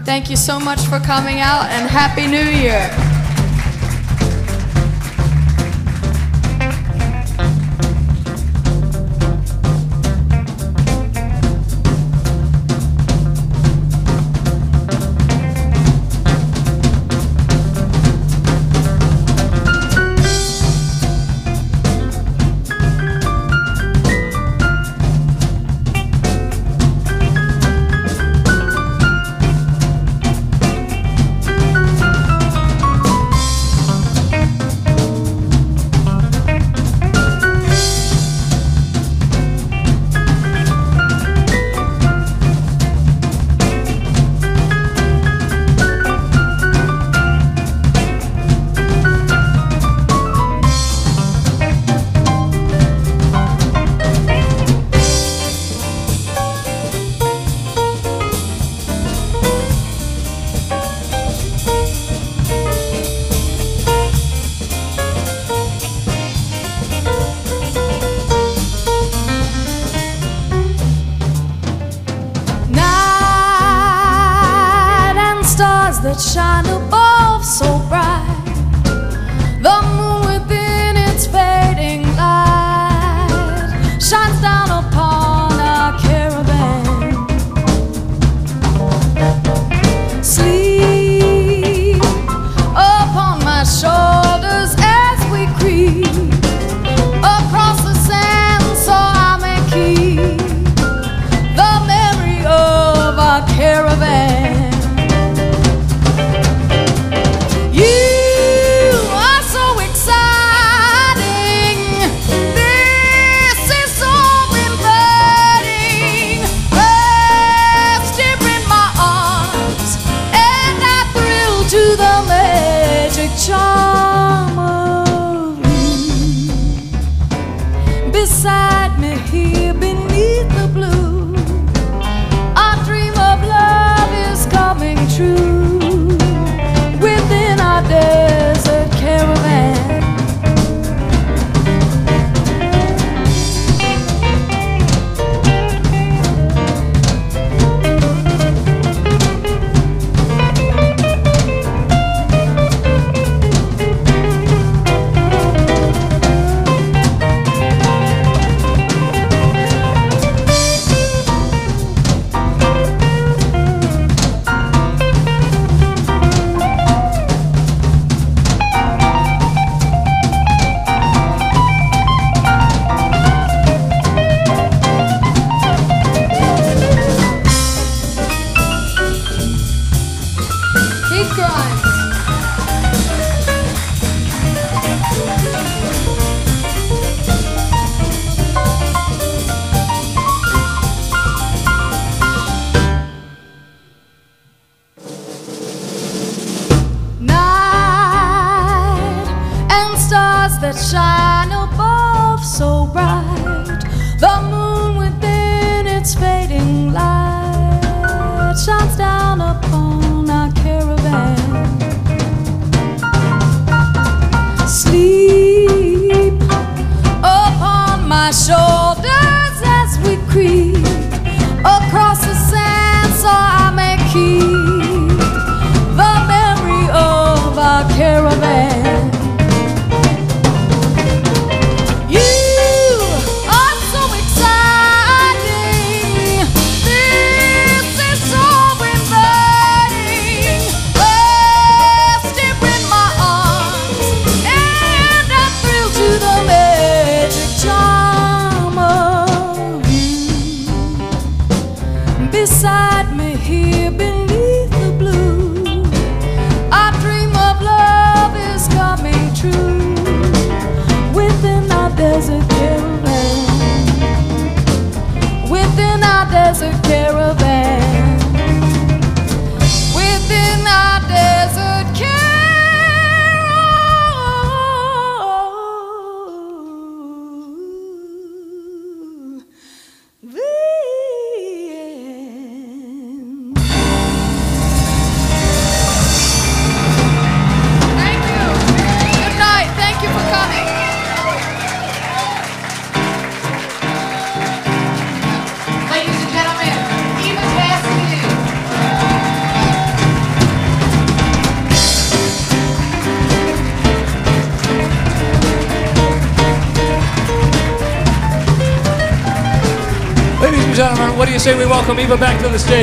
Thank 0.05 0.29
you 0.29 0.35
so 0.35 0.59
much 0.59 0.81
for 0.81 0.99
coming 0.99 1.39
out 1.39 1.65
and 1.65 1.87
Happy 1.89 2.25
New 2.25 2.37
Year. 2.37 3.10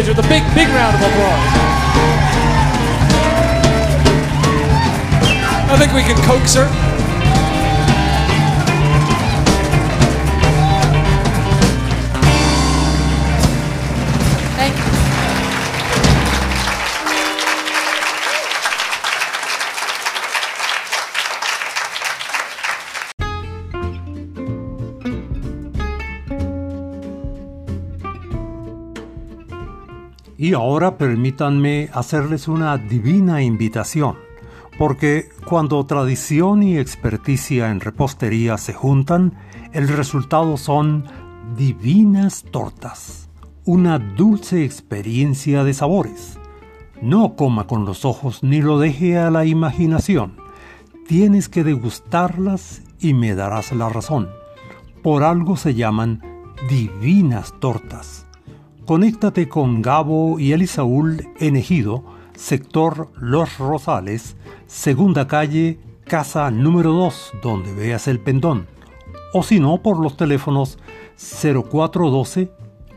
stage 0.03 0.17
with 0.17 0.25
a 0.25 0.29
big 0.29 0.38
Permítanme 30.97 31.91
hacerles 31.93 32.49
una 32.49 32.79
divina 32.79 33.43
invitación, 33.43 34.17
porque 34.79 35.29
cuando 35.45 35.85
tradición 35.85 36.63
y 36.63 36.79
experticia 36.79 37.71
en 37.71 37.81
repostería 37.81 38.57
se 38.59 38.73
juntan, 38.73 39.35
el 39.73 39.89
resultado 39.89 40.57
son 40.57 41.05
divinas 41.57 42.45
tortas, 42.51 43.29
una 43.65 43.99
dulce 43.99 44.65
experiencia 44.65 45.65
de 45.65 45.75
sabores. 45.75 46.39
No 47.03 47.37
coma 47.37 47.67
con 47.67 47.85
los 47.85 48.05
ojos 48.05 48.43
ni 48.43 48.63
lo 48.63 48.79
deje 48.79 49.19
a 49.19 49.31
la 49.31 49.45
imaginación. 49.45 50.37
Tienes 51.07 51.49
que 51.49 51.65
degustarlas 51.65 52.83
y 53.01 53.15
me 53.15 53.35
darás 53.35 53.73
la 53.73 53.89
razón. 53.89 54.29
Por 55.03 55.23
algo 55.23 55.57
se 55.57 55.75
llaman 55.75 56.23
divinas 56.69 57.55
tortas 57.61 58.28
conéctate 58.89 59.49
con 59.51 59.83
Gabo 59.83 60.41
y 60.41 60.53
Elisaúl 60.53 61.29
en 61.41 61.57
Ejido, 61.57 62.05
sector 62.35 63.11
Los 63.21 63.59
Rosales, 63.59 64.39
segunda 64.67 65.27
calle, 65.27 65.79
casa 66.07 66.51
número 66.51 66.95
2, 66.95 67.33
donde 67.43 67.75
veas 67.75 68.09
el 68.09 68.19
pendón. 68.19 68.67
O 69.35 69.43
si 69.43 69.61
no, 69.61 69.83
por 69.83 70.01
los 70.01 70.17
teléfonos 70.17 70.79
0412 71.19 72.51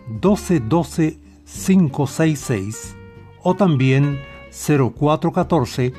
1212 0.08 1.20
566 1.44 2.96
o 3.44 3.56
también 3.56 4.22
0414 4.50 5.92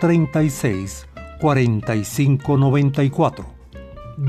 036 0.00 1.08
4594. 1.40 3.44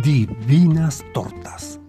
Divinas 0.04 1.06
tortas 1.14 1.81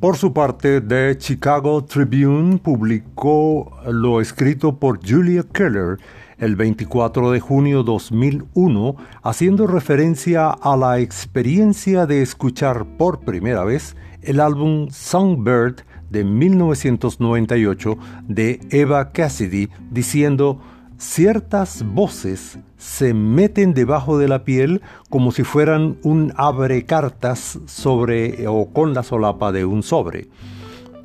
Por 0.00 0.16
su 0.16 0.32
parte, 0.32 0.80
The 0.80 1.18
Chicago 1.18 1.84
Tribune 1.84 2.56
publicó 2.56 3.70
lo 3.86 4.22
escrito 4.22 4.78
por 4.78 4.98
Julia 5.06 5.44
Keller 5.52 5.98
el 6.38 6.56
24 6.56 7.30
de 7.32 7.40
junio 7.40 7.82
2001, 7.82 8.96
haciendo 9.22 9.66
referencia 9.66 10.48
a 10.48 10.74
la 10.78 11.00
experiencia 11.00 12.06
de 12.06 12.22
escuchar 12.22 12.86
por 12.96 13.20
primera 13.20 13.62
vez 13.62 13.94
el 14.22 14.40
álbum 14.40 14.88
Songbird 14.88 15.82
de 16.08 16.24
1998 16.24 17.98
de 18.26 18.58
Eva 18.70 19.12
Cassidy, 19.12 19.68
diciendo 19.90 20.62
ciertas 21.00 21.82
voces 21.82 22.58
se 22.76 23.14
meten 23.14 23.72
debajo 23.72 24.18
de 24.18 24.28
la 24.28 24.44
piel 24.44 24.82
como 25.08 25.32
si 25.32 25.44
fueran 25.44 25.98
un 26.02 26.32
abre 26.36 26.84
cartas 26.84 27.58
sobre 27.66 28.46
o 28.46 28.66
con 28.66 28.92
la 28.92 29.02
solapa 29.02 29.50
de 29.50 29.64
un 29.64 29.82
sobre. 29.82 30.28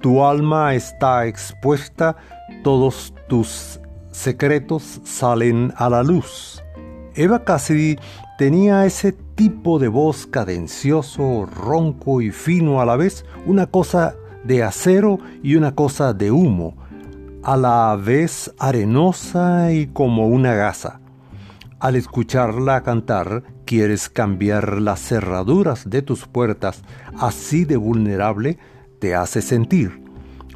Tu 0.02 0.24
alma 0.24 0.76
está 0.76 1.26
expuesta, 1.26 2.18
todos 2.64 3.14
tus 3.28 3.80
secretos 4.12 5.00
salen 5.06 5.74
a 5.78 5.90
la 5.90 6.04
luz. 6.04 6.62
Eva 7.16 7.46
Cassidy 7.46 7.96
tenía 8.38 8.86
ese 8.86 9.14
tipo 9.14 9.80
de 9.80 9.88
voz 9.88 10.28
cadencioso, 10.28 11.46
ronco 11.46 12.22
y 12.22 12.32
fino 12.32 12.82
a 12.82 12.86
la 12.86 12.98
vez, 12.98 13.26
una 13.46 13.68
cosa 13.68 14.16
de 14.44 14.62
acero 14.62 15.20
y 15.42 15.56
una 15.56 15.74
cosa 15.74 16.14
de 16.14 16.32
humo 16.32 16.85
a 17.46 17.58
la 17.58 17.96
vez 17.96 18.52
arenosa 18.58 19.72
y 19.72 19.86
como 19.86 20.28
una 20.28 20.56
gasa. 20.56 21.00
Al 21.80 21.96
escucharla 21.96 22.82
cantar, 22.82 23.44
quieres 23.66 24.10
cambiar 24.10 24.82
las 24.82 25.00
cerraduras 25.00 25.88
de 25.88 26.02
tus 26.02 26.26
puertas, 26.26 26.82
así 27.20 27.64
de 27.64 27.78
vulnerable 27.78 28.58
te 28.98 29.14
hace 29.14 29.44
sentir. 29.44 30.02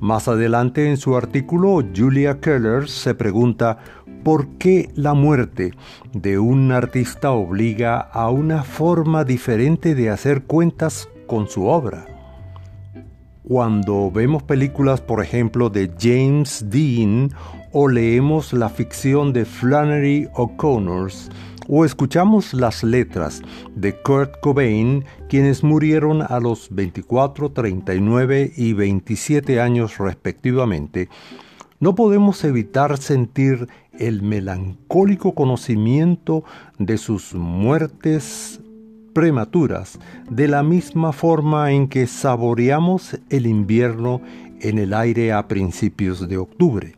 Más 0.02 0.28
adelante 0.28 0.90
en 0.90 0.98
su 0.98 1.16
artículo, 1.16 1.84
Julia 1.96 2.40
Keller 2.40 2.90
se 2.90 3.14
pregunta 3.14 3.78
por 4.24 4.48
qué 4.58 4.90
la 4.96 5.14
muerte 5.14 5.76
de 6.14 6.40
un 6.40 6.72
artista 6.72 7.30
obliga 7.32 8.00
a 8.00 8.32
una 8.32 8.64
forma 8.64 9.24
diferente 9.24 9.94
de 9.94 10.10
hacer 10.10 10.42
cuentas 10.42 11.08
con 11.28 11.48
su 11.48 11.68
obra 11.68 12.19
cuando 13.50 14.12
vemos 14.12 14.44
películas, 14.44 15.02
por 15.02 15.24
ejemplo, 15.24 15.72
de 15.72 15.92
James 16.00 16.66
Dean 16.70 17.32
o 17.72 17.88
leemos 17.88 18.54
la 18.54 18.70
ficción 18.70 19.34
de 19.34 19.44
Flannery 19.44 20.28
O'Connor 20.36 21.12
o 21.68 21.84
escuchamos 21.84 22.54
las 22.54 22.84
letras 22.84 23.42
de 23.76 24.00
Kurt 24.04 24.40
Cobain, 24.42 25.04
quienes 25.30 25.64
murieron 25.64 26.22
a 26.22 26.40
los 26.40 26.68
24, 26.70 27.52
39 27.52 28.54
y 28.56 28.74
27 28.74 29.60
años 29.60 29.98
respectivamente, 29.98 31.10
no 31.80 31.96
podemos 31.96 32.44
evitar 32.44 33.00
sentir 33.00 33.68
el 33.98 34.22
melancólico 34.22 35.34
conocimiento 35.34 36.44
de 36.78 37.00
sus 37.00 37.34
muertes 37.34 38.62
prematuras, 39.14 40.00
de 40.30 40.48
la 40.48 40.64
misma 40.64 41.12
forma 41.12 41.72
en 41.72 41.88
que 41.88 42.08
saboreamos 42.08 43.20
el 43.30 43.46
invierno 43.46 44.22
en 44.62 44.78
el 44.78 44.94
aire 44.94 45.32
a 45.32 45.48
principios 45.48 46.28
de 46.28 46.38
octubre. 46.38 46.96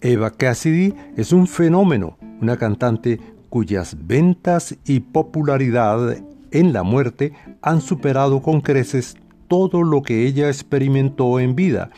Eva 0.00 0.30
Cassidy 0.30 0.94
es 1.16 1.32
un 1.32 1.46
fenómeno, 1.46 2.16
una 2.40 2.56
cantante 2.56 3.20
cuyas 3.48 3.96
ventas 4.06 4.76
y 4.86 5.00
popularidad 5.00 6.16
en 6.50 6.72
la 6.72 6.82
muerte 6.82 7.32
han 7.62 7.80
superado 7.80 8.40
con 8.42 8.60
creces 8.60 9.16
todo 9.50 9.82
lo 9.82 10.02
que 10.02 10.28
ella 10.28 10.46
experimentó 10.46 11.40
en 11.40 11.56
vida, 11.56 11.90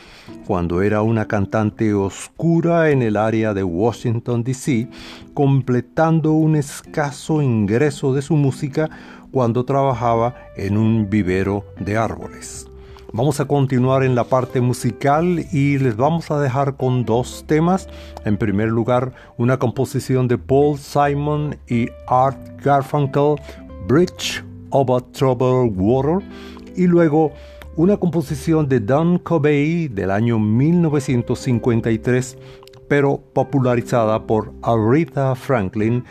cuando 0.47 0.81
era 0.81 1.03
una 1.03 1.27
cantante 1.27 1.93
oscura 1.93 2.89
en 2.89 3.03
el 3.03 3.15
área 3.15 3.53
de 3.53 3.63
Washington, 3.63 4.43
D.C., 4.43 4.89
completando 5.35 6.31
un 6.31 6.55
escaso 6.55 7.43
ingreso 7.43 8.11
de 8.11 8.23
su 8.23 8.35
música 8.35 8.89
cuando 9.31 9.65
trabajaba 9.65 10.33
en 10.57 10.77
un 10.77 11.11
vivero 11.11 11.63
de 11.79 11.95
árboles. 11.95 12.65
Vamos 13.11 13.39
a 13.39 13.45
continuar 13.45 14.01
en 14.01 14.15
la 14.15 14.23
parte 14.23 14.59
musical 14.59 15.45
y 15.51 15.77
les 15.77 15.95
vamos 15.95 16.31
a 16.31 16.39
dejar 16.39 16.75
con 16.75 17.05
dos 17.05 17.43
temas. 17.45 17.87
En 18.25 18.35
primer 18.35 18.69
lugar, 18.69 19.13
una 19.37 19.59
composición 19.59 20.27
de 20.27 20.39
Paul 20.39 20.79
Simon 20.79 21.55
y 21.67 21.87
Art 22.07 22.39
Garfunkel, 22.63 23.35
Bridge 23.87 24.43
over 24.71 25.03
Troubled 25.11 25.73
Water 25.75 26.27
y 26.75 26.87
luego 26.87 27.31
una 27.75 27.97
composición 27.97 28.69
de 28.69 28.79
Don 28.79 29.17
Covey 29.17 29.87
del 29.87 30.11
año 30.11 30.37
1953, 30.39 32.37
pero 32.87 33.19
popularizada 33.33 34.27
por 34.27 34.53
Aretha 34.61 35.33
Franklin 35.35 36.03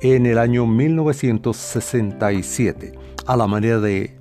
en 0.00 0.26
el 0.26 0.38
año 0.38 0.66
1967, 0.66 2.98
a 3.26 3.36
la 3.36 3.46
manera 3.46 3.78
de 3.80 4.16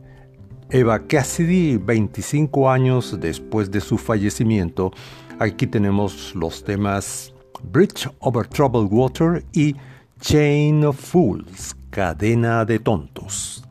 Eva 0.70 1.08
Cassidy, 1.08 1.78
25 1.78 2.70
años 2.70 3.18
después 3.20 3.72
de 3.72 3.82
su 3.82 3.98
fallecimiento. 3.98 4.92
Aquí 5.40 5.66
tenemos 5.68 6.34
los 6.36 6.64
temas 6.64 7.34
Bridge 7.72 8.08
over 8.20 8.48
Troubled 8.48 8.90
Water 8.92 9.44
y 9.54 9.76
Chain 10.22 10.86
of 10.86 10.98
Fools, 10.98 11.76
cadena 11.90 12.64
de 12.66 12.80
tontos. 12.80 13.65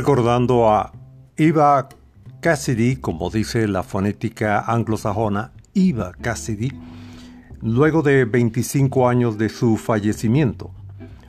Recordando 0.00 0.70
a 0.70 0.92
Eva 1.36 1.86
Cassidy, 2.40 2.96
como 2.96 3.28
dice 3.28 3.68
la 3.68 3.82
fonética 3.82 4.60
anglosajona, 4.60 5.52
Eva 5.74 6.12
Cassidy, 6.18 6.72
luego 7.60 8.00
de 8.00 8.24
25 8.24 9.06
años 9.06 9.36
de 9.36 9.50
su 9.50 9.76
fallecimiento. 9.76 10.70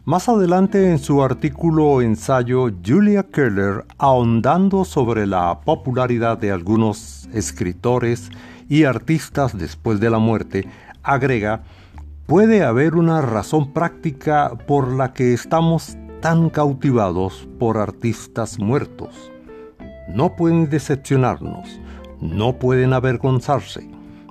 Más 0.05 0.30
adelante 0.30 0.89
en 0.89 0.99
su 0.99 1.22
artículo 1.22 2.01
ensayo, 2.01 2.72
Julia 2.82 3.24
Keller, 3.24 3.84
ahondando 3.97 4.86
sobre 4.86 5.28
la 5.28 5.59
popularidad 5.59 6.38
de 6.38 6.53
algunos 6.53 7.28
escritores 7.34 8.30
y 8.69 8.86
artistas 8.86 9.57
después 9.57 9.99
de 9.99 10.09
la 10.09 10.19
muerte, 10.19 10.65
agrega, 11.03 11.63
puede 12.26 12.63
haber 12.63 12.95
una 12.95 13.22
razón 13.22 13.74
práctica 13.74 14.53
por 14.65 14.88
la 14.93 15.11
que 15.11 15.34
estamos 15.34 15.97
tan 16.22 16.49
cautivados 16.51 17.47
por 17.59 17.78
artistas 17.78 18.59
muertos. 18.59 19.32
No 20.07 20.36
pueden 20.36 20.69
decepcionarnos, 20.69 21.80
no 22.19 22.59
pueden 22.59 22.93
avergonzarse, 22.93 23.89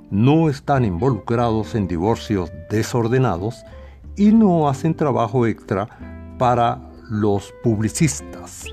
no 0.09 0.49
están 0.49 0.85
involucrados 0.85 1.75
en 1.75 1.87
divorcios 1.87 2.51
desordenados 2.69 3.63
y 4.15 4.31
no 4.31 4.69
hacen 4.69 4.93
trabajo 4.95 5.45
extra 5.45 5.89
para 6.37 6.79
los 7.09 7.53
publicistas. 7.61 8.65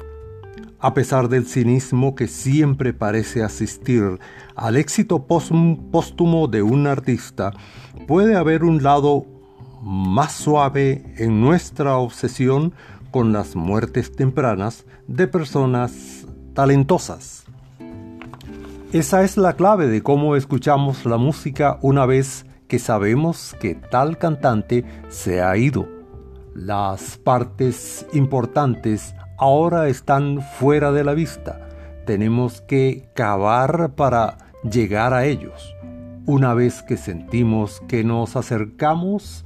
A 0.81 0.95
pesar 0.95 1.29
del 1.29 1.45
cinismo 1.45 2.15
que 2.15 2.29
siempre 2.29 2.93
parece 2.93 3.43
asistir 3.43 4.21
al 4.55 4.77
éxito 4.77 5.27
póstum- 5.27 5.91
póstumo 5.91 6.47
de 6.47 6.63
un 6.63 6.87
artista, 6.87 7.53
puede 8.07 8.37
haber 8.37 8.63
un 8.63 8.85
lado 8.85 9.27
más 9.83 10.33
suave 10.33 11.15
en 11.19 11.41
nuestra 11.41 11.97
obsesión 11.97 12.73
con 13.11 13.33
las 13.33 13.57
muertes 13.57 14.13
tempranas 14.13 14.85
de 15.07 15.29
personas 15.29 16.27
talentosas. 16.55 17.45
Esa 18.93 19.23
es 19.23 19.37
la 19.37 19.53
clave 19.53 19.87
de 19.87 20.03
cómo 20.03 20.35
escuchamos 20.35 21.05
la 21.05 21.19
música 21.19 21.79
una 21.83 22.07
vez 22.07 22.47
que 22.69 22.79
sabemos 22.79 23.55
que 23.61 23.75
tal 23.75 24.19
cantante 24.19 24.85
se 25.09 25.43
ha 25.43 25.57
ido. 25.57 25.87
Las 26.55 27.19
partes 27.19 28.07
importantes 28.13 29.15
ahora 29.37 29.89
están 29.89 30.41
fuera 30.41 30.91
de 30.91 31.05
la 31.05 31.15
vista. 31.15 31.69
Tenemos 32.07 32.63
que 32.63 33.09
cavar 33.15 33.95
para 33.95 34.39
llegar 34.63 35.13
a 35.13 35.27
ellos. 35.27 35.75
Una 36.27 36.55
vez 36.55 36.83
que 36.83 36.97
sentimos 36.97 37.83
que 37.89 38.05
nos 38.05 38.37
acercamos, 38.37 39.45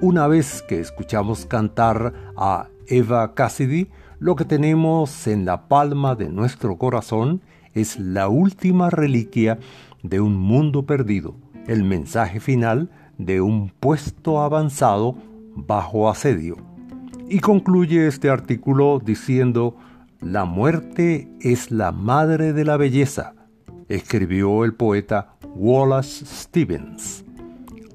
una 0.00 0.26
vez 0.26 0.62
que 0.62 0.80
escuchamos 0.80 1.46
cantar 1.46 2.12
a 2.36 2.68
Eva 2.88 3.34
Cassidy, 3.34 3.88
lo 4.18 4.36
que 4.36 4.44
tenemos 4.44 5.26
en 5.26 5.44
la 5.44 5.68
palma 5.68 6.14
de 6.14 6.28
nuestro 6.28 6.76
corazón 6.78 7.42
es 7.74 7.98
la 7.98 8.28
última 8.28 8.90
reliquia 8.90 9.58
de 10.02 10.20
un 10.20 10.36
mundo 10.36 10.86
perdido, 10.86 11.34
el 11.66 11.84
mensaje 11.84 12.40
final 12.40 12.90
de 13.18 13.40
un 13.40 13.70
puesto 13.70 14.40
avanzado 14.40 15.16
bajo 15.54 16.08
asedio. 16.08 16.56
Y 17.28 17.40
concluye 17.40 18.06
este 18.06 18.30
artículo 18.30 19.00
diciendo, 19.04 19.76
la 20.20 20.44
muerte 20.44 21.28
es 21.40 21.70
la 21.70 21.92
madre 21.92 22.52
de 22.52 22.64
la 22.64 22.76
belleza, 22.76 23.34
escribió 23.88 24.64
el 24.64 24.74
poeta 24.74 25.36
Wallace 25.54 26.24
Stevens. 26.26 27.24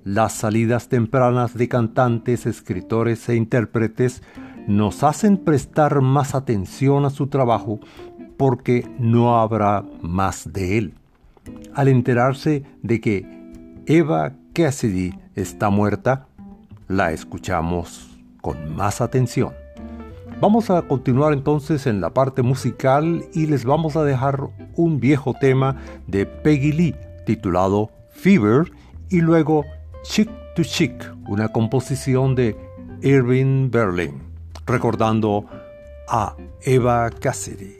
Las 0.03 0.33
salidas 0.33 0.89
tempranas 0.89 1.53
de 1.55 1.67
cantantes, 1.67 2.45
escritores 2.45 3.27
e 3.29 3.35
intérpretes 3.35 4.23
nos 4.67 5.03
hacen 5.03 5.37
prestar 5.37 6.01
más 6.01 6.35
atención 6.35 7.05
a 7.05 7.09
su 7.09 7.27
trabajo 7.27 7.79
porque 8.37 8.87
no 8.99 9.39
habrá 9.39 9.83
más 10.01 10.51
de 10.51 10.77
él. 10.77 10.93
Al 11.73 11.87
enterarse 11.87 12.63
de 12.81 13.01
que 13.01 13.25
Eva 13.85 14.33
Cassidy 14.53 15.13
está 15.35 15.69
muerta, 15.69 16.27
la 16.87 17.11
escuchamos 17.11 18.19
con 18.41 18.75
más 18.75 19.01
atención. 19.01 19.53
Vamos 20.41 20.69
a 20.69 20.81
continuar 20.83 21.33
entonces 21.33 21.85
en 21.85 21.99
la 21.99 22.13
parte 22.13 22.41
musical 22.41 23.25
y 23.33 23.45
les 23.47 23.65
vamos 23.65 23.97
a 23.97 24.05
dejar 24.05 24.39
un 24.75 24.99
viejo 24.99 25.33
tema 25.33 25.75
de 26.07 26.25
Peggy 26.25 26.71
Lee 26.71 26.95
titulado 27.25 27.89
Fever 28.11 28.71
y 29.09 29.19
luego 29.19 29.65
Chick 30.03 30.29
to 30.55 30.63
Chick, 30.63 31.13
una 31.27 31.49
composición 31.49 32.35
de 32.35 32.55
Irving 33.01 33.69
Berlin, 33.69 34.28
recordando 34.69 35.45
a 36.07 36.35
Eva 36.61 37.09
Cassidy. 37.09 37.78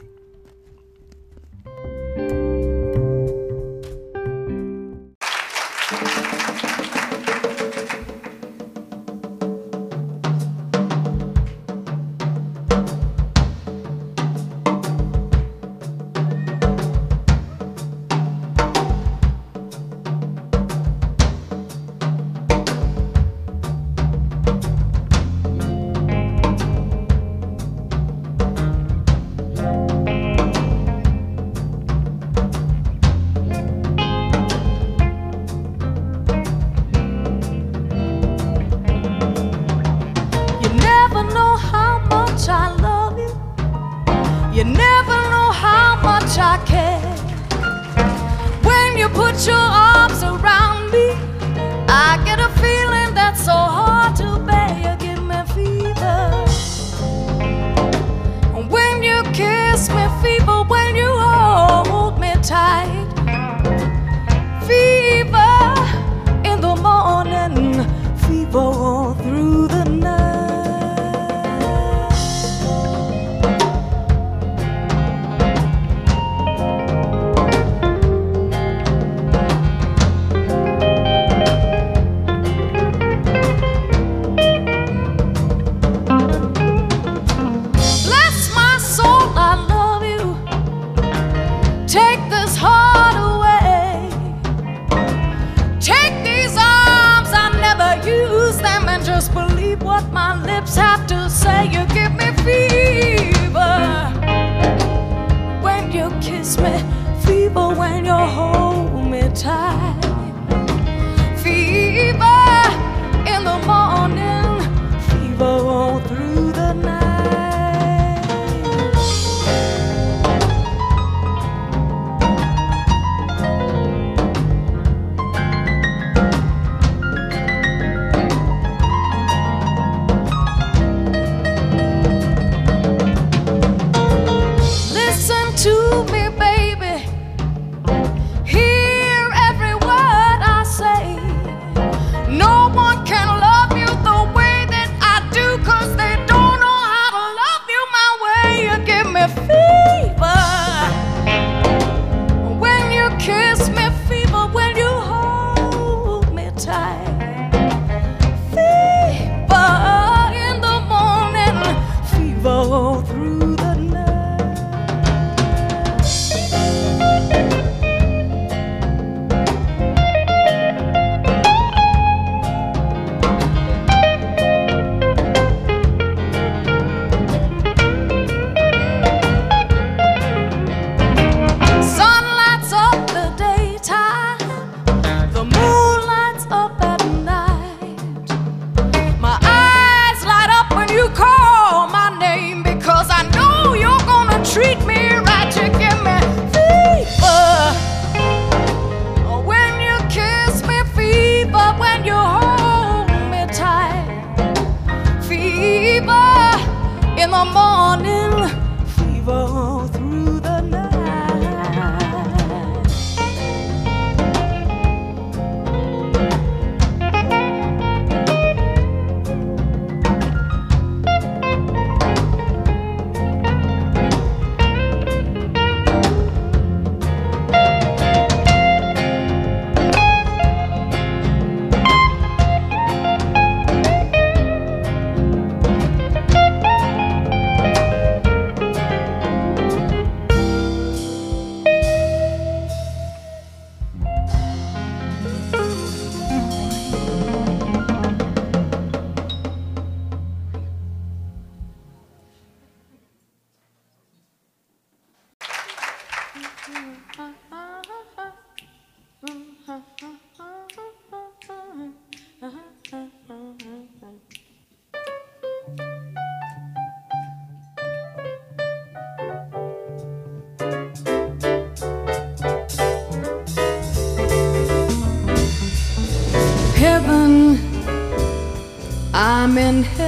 me 149.20 149.28
feel 149.46 149.59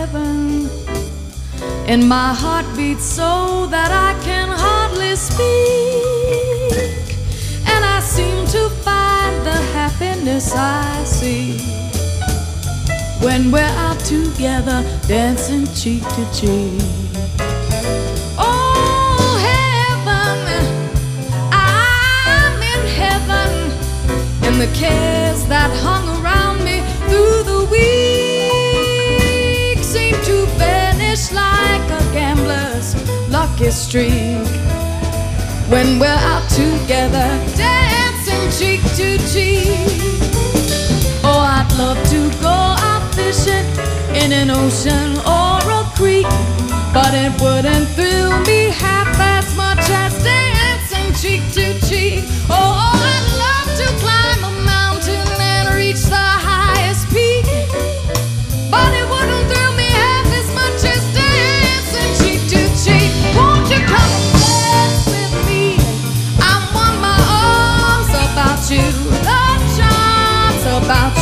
heaven, 0.02 0.68
and 1.86 2.08
my 2.08 2.34
heart 2.34 2.66
beats 2.76 3.04
so 3.04 3.66
that 3.66 3.90
I 4.08 4.10
can 4.24 4.48
hardly 4.50 5.14
speak. 5.14 5.42
And 7.72 7.84
I 7.84 8.00
seem 8.00 8.44
to 8.56 8.62
find 8.86 9.34
the 9.46 9.58
happiness 9.78 10.54
I 10.54 11.04
see 11.04 11.58
when 13.24 13.52
we're 13.52 13.76
out 13.86 14.00
together, 14.00 14.78
dancing 15.06 15.66
cheek 15.80 16.02
to 16.16 16.24
cheek. 16.38 17.01
Streak. 33.92 34.48
When 35.68 35.98
we're 35.98 36.22
out 36.32 36.48
together, 36.48 37.28
dancing 37.60 38.44
cheek 38.58 38.80
to 38.96 39.18
cheek. 39.30 40.00
Oh, 41.22 41.44
I'd 41.56 41.70
love 41.76 42.00
to 42.08 42.20
go 42.40 42.56
out 42.88 43.04
fishing 43.14 43.66
in 44.16 44.32
an 44.32 44.48
ocean 44.48 45.10
or 45.28 45.60
a 45.80 45.84
creek, 45.94 46.30
but 46.94 47.12
it 47.12 47.32
wouldn't 47.42 47.86
thrill 47.90 48.32
me 48.46 48.61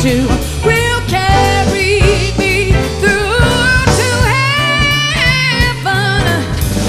you 0.03 0.27
will 0.65 1.01
carry 1.07 2.01
me 2.39 2.71
through 2.99 3.37
to 3.99 4.09
heaven. 4.33 6.23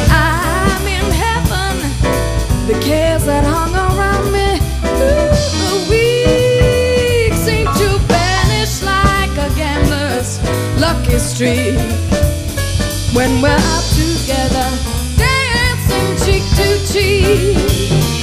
I'm 0.08 0.86
in 0.86 1.10
heaven. 1.10 1.76
The 2.66 2.78
cares 2.80 3.26
that 3.26 3.44
hung 3.44 3.74
around 3.74 4.32
me 4.32 4.58
through 4.96 5.28
the 5.60 5.74
week 5.90 7.34
seem 7.34 7.66
to 7.66 7.98
vanish 8.08 8.82
like 8.82 9.36
a 9.36 9.54
gambler's 9.56 10.40
lucky 10.80 11.18
streak 11.18 11.76
when 13.12 13.42
we're 13.42 13.50
out 13.50 13.84
together, 13.92 14.68
dancing 15.18 16.16
cheek 16.24 16.44
to 16.56 16.68
cheek. 16.90 18.21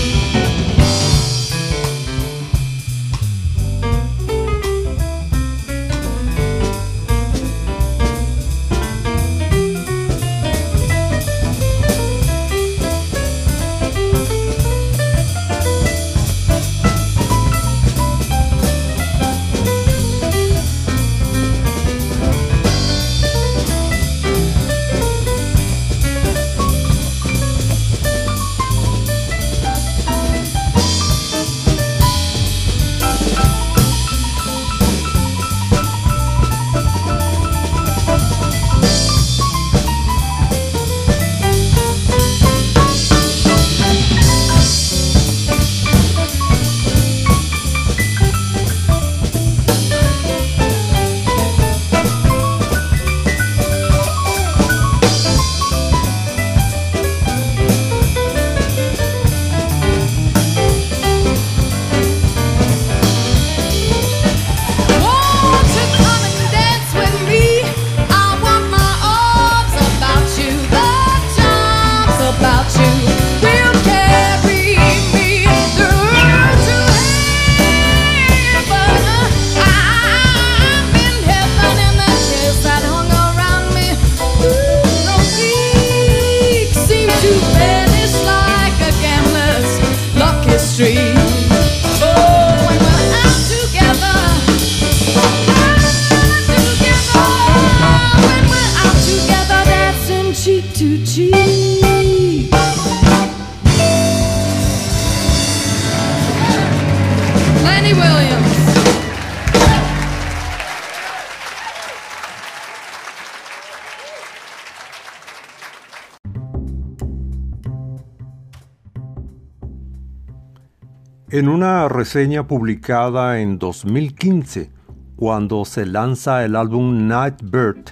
Reseña 121.99 122.47
publicada 122.47 123.41
en 123.41 123.59
2015, 123.59 124.71
cuando 125.17 125.65
se 125.65 125.85
lanza 125.85 126.45
el 126.45 126.55
álbum 126.55 127.09
Nightbird, 127.09 127.89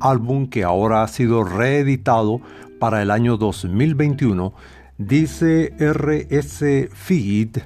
álbum 0.00 0.46
que 0.46 0.64
ahora 0.64 1.02
ha 1.02 1.08
sido 1.08 1.44
reeditado 1.44 2.40
para 2.80 3.02
el 3.02 3.10
año 3.10 3.36
2021, 3.36 4.54
dice 4.96 5.74
R.S. 5.78 6.88
Feed, 6.90 7.58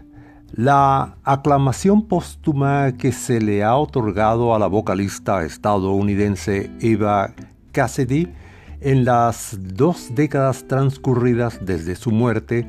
la 0.53 1.17
aclamación 1.23 2.09
póstuma 2.09 2.95
que 2.99 3.13
se 3.13 3.41
le 3.41 3.63
ha 3.63 3.77
otorgado 3.77 4.53
a 4.53 4.59
la 4.59 4.67
vocalista 4.67 5.45
estadounidense 5.45 6.73
Eva 6.81 7.35
Cassidy 7.71 8.33
en 8.81 9.05
las 9.05 9.57
dos 9.61 10.11
décadas 10.13 10.67
transcurridas 10.67 11.61
desde 11.65 11.95
su 11.95 12.11
muerte 12.11 12.67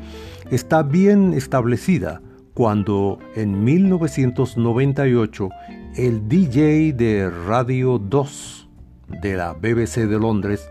está 0.52 0.84
bien 0.84 1.34
establecida 1.34 2.22
cuando 2.58 3.20
en 3.36 3.64
1998 3.64 5.50
el 5.96 6.28
DJ 6.28 6.92
de 6.92 7.30
Radio 7.30 8.00
2 8.00 8.68
de 9.22 9.36
la 9.36 9.54
BBC 9.54 10.08
de 10.08 10.18
Londres, 10.18 10.68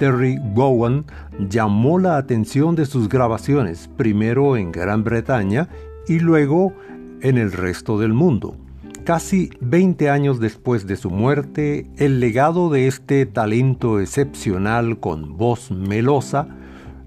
Terry 0.00 0.40
Gowan, 0.54 1.04
llamó 1.48 2.00
la 2.00 2.16
atención 2.16 2.74
de 2.74 2.84
sus 2.84 3.08
grabaciones 3.08 3.88
primero 3.96 4.56
en 4.56 4.72
Gran 4.72 5.04
Bretaña 5.04 5.68
y 6.08 6.18
luego 6.18 6.74
en 7.20 7.38
el 7.38 7.52
resto 7.52 7.96
del 7.96 8.12
mundo. 8.12 8.56
Casi 9.04 9.50
20 9.60 10.10
años 10.10 10.40
después 10.40 10.88
de 10.88 10.96
su 10.96 11.10
muerte, 11.10 11.88
el 11.96 12.18
legado 12.18 12.70
de 12.70 12.88
este 12.88 13.24
talento 13.24 14.00
excepcional 14.00 14.98
con 14.98 15.36
voz 15.36 15.70
melosa 15.70 16.48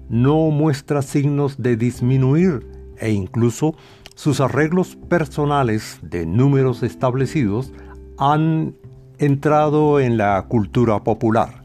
no 0.08 0.48
muestra 0.48 1.02
signos 1.02 1.60
de 1.60 1.76
disminuir 1.76 2.66
e 2.98 3.10
incluso 3.10 3.74
sus 4.14 4.40
arreglos 4.40 4.96
personales 5.08 5.98
de 6.02 6.26
números 6.26 6.82
establecidos 6.82 7.72
han 8.18 8.74
entrado 9.18 10.00
en 10.00 10.16
la 10.16 10.42
cultura 10.48 11.02
popular, 11.02 11.64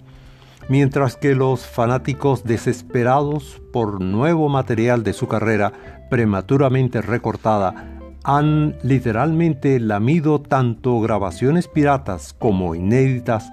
mientras 0.67 1.15
que 1.15 1.35
los 1.35 1.65
fanáticos 1.65 2.43
desesperados 2.43 3.61
por 3.71 4.01
nuevo 4.01 4.49
material 4.49 5.03
de 5.03 5.13
su 5.13 5.27
carrera 5.27 5.73
prematuramente 6.09 7.01
recortada 7.01 7.99
han 8.23 8.75
literalmente 8.83 9.79
lamido 9.79 10.41
tanto 10.41 10.99
grabaciones 10.99 11.67
piratas 11.67 12.33
como 12.33 12.75
inéditas 12.75 13.51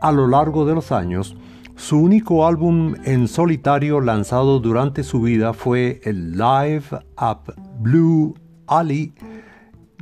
a 0.00 0.12
lo 0.12 0.26
largo 0.26 0.64
de 0.64 0.74
los 0.74 0.92
años, 0.92 1.36
su 1.78 1.96
único 1.96 2.46
álbum 2.46 2.94
en 3.04 3.28
solitario 3.28 4.00
lanzado 4.00 4.58
durante 4.58 5.04
su 5.04 5.20
vida 5.22 5.54
fue 5.54 6.00
el 6.02 6.32
Live 6.32 6.82
Up 7.16 7.54
Blue 7.78 8.34
Alley, 8.66 9.12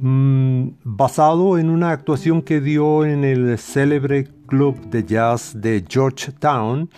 mm, 0.01 0.69
basado 0.83 1.59
en 1.59 1.69
una 1.69 1.91
actuación 1.91 2.41
que 2.41 2.63
dio 2.63 3.05
en 3.05 3.25
el 3.25 3.59
célebre 3.59 4.27
club 4.47 4.81
de 4.89 5.05
jazz 5.05 5.53
de 5.55 5.85
Georgetown 5.87 6.89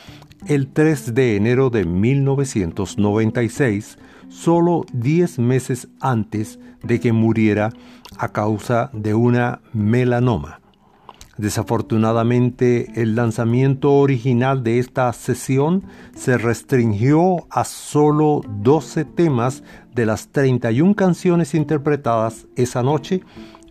el 0.46 0.72
3 0.72 1.12
de 1.12 1.34
enero 1.36 1.70
de 1.70 1.84
1996, 1.84 3.98
solo 4.28 4.84
10 4.92 5.40
meses 5.40 5.88
antes 6.00 6.60
de 6.84 7.00
que 7.00 7.12
muriera 7.12 7.70
a 8.16 8.28
causa 8.28 8.92
de 8.92 9.14
una 9.14 9.60
melanoma. 9.72 10.60
Desafortunadamente, 11.39 13.01
el 13.01 13.15
lanzamiento 13.15 13.93
original 13.94 14.65
de 14.65 14.81
esta 14.81 15.12
sesión 15.12 15.85
se 16.16 16.36
restringió 16.36 17.47
a 17.48 17.65
solo 17.65 18.40
12 18.44 19.05
temas 19.05 19.62
de 19.94 20.05
las 20.05 20.28
31 20.28 20.97
canciones 20.97 21.55
interpretadas 21.55 22.48
esa 22.56 22.82
noche 22.82 23.23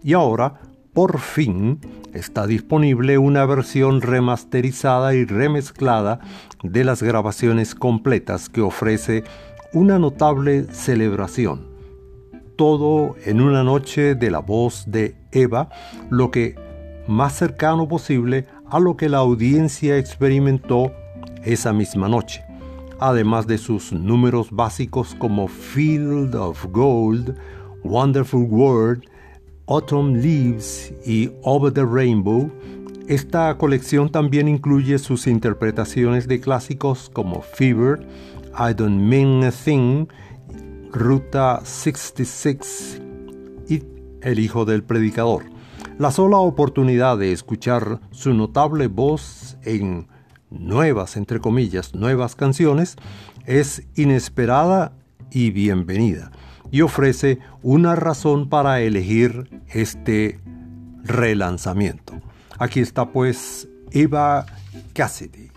y 0.02 0.14
ahora, 0.14 0.62
por 0.94 1.20
fin, 1.20 1.82
está 2.14 2.48
disponible 2.48 3.18
una 3.18 3.46
versión 3.46 4.00
remasterizada 4.00 5.14
y 5.14 5.26
remezclada 5.26 6.22
de 6.64 6.86
las 6.86 7.04
grabaciones 7.04 7.76
completas 7.76 8.48
que 8.48 8.62
ofrece 8.62 9.26
una 9.74 10.00
notable 10.00 10.64
celebración. 10.72 11.68
Todo 12.56 13.18
en 13.26 13.42
una 13.42 13.64
noche 13.64 14.16
de 14.16 14.32
la 14.32 14.40
voz 14.40 14.86
de 14.88 15.16
Eva, 15.34 15.70
lo 16.10 16.32
que 16.32 16.56
más 17.08 17.34
cercano 17.34 17.88
posible 17.88 18.46
a 18.70 18.80
lo 18.80 18.98
que 18.98 19.10
la 19.10 19.18
audiencia 19.18 19.98
experimentó 19.98 20.92
esa 21.44 21.74
misma 21.74 22.10
noche, 22.10 22.44
además 23.00 23.48
de 23.48 23.58
sus 23.58 23.94
números 23.94 24.52
básicos 24.52 25.16
como 25.16 25.48
Field 25.48 26.36
of 26.36 26.66
Gold, 26.72 27.36
Wonderful 27.84 28.48
World, 28.50 29.04
Autumn 29.68 30.22
Leaves 30.22 30.94
y 31.06 31.32
Over 31.44 31.74
the 31.74 31.86
Rainbow, 31.86 32.52
esta 33.08 33.58
colección 33.58 34.10
también 34.10 34.50
incluye 34.50 35.00
sus 35.00 35.28
interpretaciones 35.28 36.28
de 36.28 36.42
clásicos 36.42 37.10
como 37.14 37.42
Fever, 37.42 38.06
I 38.54 38.74
Don't 38.74 39.00
Mean 39.00 39.46
a 39.46 39.52
Thing, 39.52 40.08
Ruta 40.92 41.62
66 41.64 43.02
y 43.70 43.84
El 44.22 44.40
Hijo 44.40 44.66
del 44.66 44.84
Predicador. 44.84 45.57
La 46.00 46.12
sola 46.12 46.38
oportunidad 46.38 47.18
de 47.18 47.32
escuchar 47.32 48.00
su 48.12 48.32
notable 48.36 48.86
voz 48.86 49.58
en 49.64 50.08
nuevas, 50.52 51.18
entre 51.18 51.40
comillas, 51.40 51.96
nuevas 51.96 52.36
canciones 52.36 52.98
es 53.48 53.82
inesperada 53.96 54.94
y 55.32 55.50
bienvenida 55.50 56.32
y 56.70 56.82
ofrece 56.82 57.40
una 57.64 57.96
razón 57.96 58.48
para 58.48 58.80
elegir 58.82 59.50
este 59.70 60.40
relanzamiento. 61.04 62.14
Aquí 62.60 62.80
está 62.80 63.10
pues 63.10 63.68
Eva 63.90 64.46
Cassidy. 64.94 65.57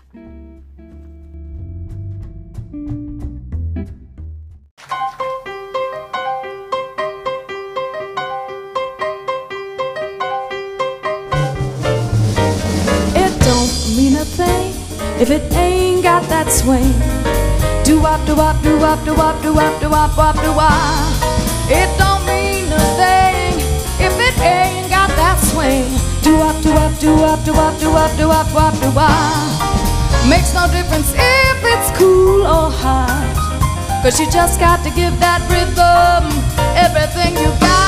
If 15.21 15.29
it 15.29 15.53
ain't 15.53 16.01
got 16.01 16.23
that 16.29 16.49
swing. 16.49 16.95
Do 17.83 18.01
wop, 18.01 18.25
do 18.25 18.35
wop, 18.35 18.61
do 18.63 18.79
wop, 18.79 19.03
do 19.05 19.13
wop, 19.13 19.41
do 19.43 19.53
wop, 19.53 19.79
do 19.81 19.89
wop, 19.89 20.17
wop, 20.17 20.35
do 20.35 20.51
wop. 20.53 21.13
It 21.69 21.89
don't 21.99 22.25
mean 22.25 22.71
a 22.71 22.81
thing 22.97 23.53
if 23.99 24.13
it 24.17 24.37
ain't 24.39 24.89
got 24.89 25.09
that 25.19 25.37
swing. 25.51 25.85
Do 26.23 26.37
wop, 26.37 26.55
do 26.63 26.71
wop, 26.73 26.99
do 26.99 27.15
wop, 27.15 27.43
do 27.45 27.53
wop, 27.53 27.79
do 27.79 27.91
wop, 27.91 28.17
do 28.17 28.27
wop, 28.27 28.47
wop, 28.53 28.73
do 28.81 28.89
wop. 28.91 30.29
Makes 30.29 30.53
no 30.53 30.65
difference 30.71 31.11
if 31.13 31.57
it's 31.61 31.91
cool 31.97 32.41
or 32.41 32.71
hot. 32.71 33.27
Cause 34.03 34.19
you 34.19 34.25
just 34.31 34.59
got 34.59 34.83
to 34.83 34.89
give 34.91 35.13
that 35.19 35.41
rhythm 35.51 36.25
everything 36.75 37.35
you 37.37 37.51
got. 37.59 37.80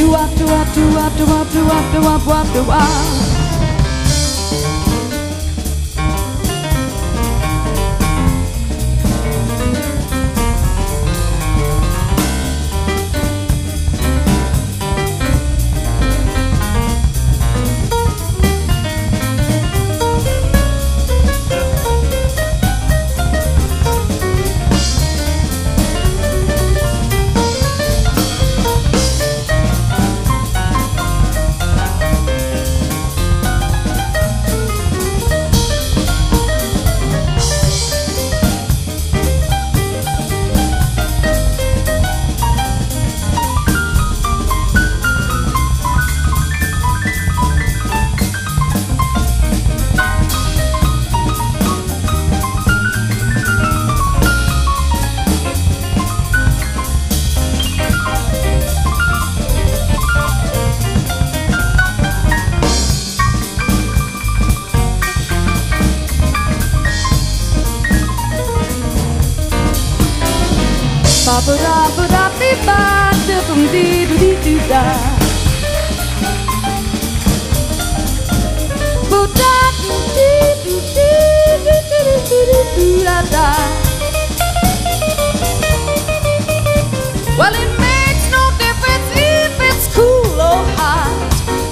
Do 0.00 0.14
up, 0.14 0.34
do 0.34 0.46
up, 0.46 0.74
do 0.74 0.98
up, 0.98 1.16
do 1.18 1.24
up, 1.24 1.52
do 1.52 1.66
up, 1.66 1.92
do 1.92 2.00
up, 2.08 2.24
do 2.24 2.30
up, 2.30 2.52
do 2.54 2.70
up. 2.70 3.29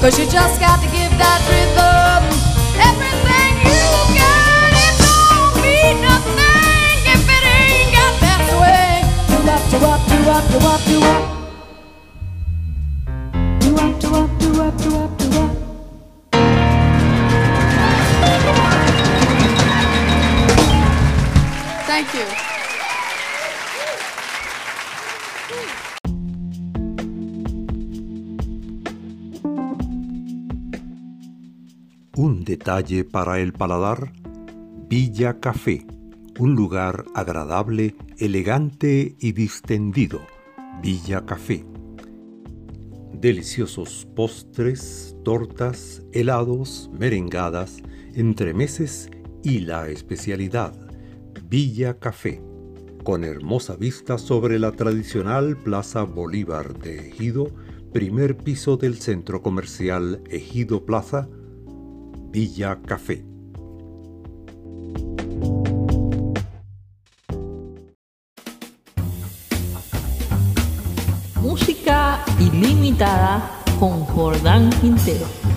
Cause 0.09 0.18
you 0.18 0.24
just 0.24 0.59
got 0.59 0.80
to 0.80 0.86
give 0.86 1.10
that 1.18 1.57
detalle 32.69 33.03
para 33.03 33.40
el 33.40 33.55
paladar, 33.55 34.12
Villa 34.90 35.40
Café, 35.40 35.86
un 36.39 36.55
lugar 36.55 37.07
agradable, 37.15 37.95
elegante 38.19 39.16
y 39.19 39.32
distendido. 39.32 40.20
Villa 40.82 41.24
Café. 41.24 41.65
Deliciosos 43.15 44.07
postres, 44.15 45.16
tortas, 45.24 46.03
helados, 46.12 46.90
merengadas, 46.93 47.78
entremeses 48.12 49.09
y 49.43 49.61
la 49.61 49.89
especialidad, 49.89 50.74
Villa 51.49 51.99
Café 51.99 52.43
con 53.03 53.24
hermosa 53.24 53.77
vista 53.77 54.19
sobre 54.19 54.59
la 54.59 54.73
tradicional 54.73 55.57
Plaza 55.57 56.03
Bolívar 56.03 56.78
de 56.78 57.09
Ejido, 57.09 57.51
primer 57.95 58.36
piso 58.36 58.77
del 58.77 58.99
centro 58.99 59.40
comercial 59.40 60.20
Ejido 60.28 60.85
Plaza, 60.85 61.31
Villa 62.30 62.78
Café. 62.86 63.24
Música 71.40 72.24
ilimitada 72.38 73.50
con 73.80 74.05
Jordán 74.05 74.70
Quintero. 74.80 75.47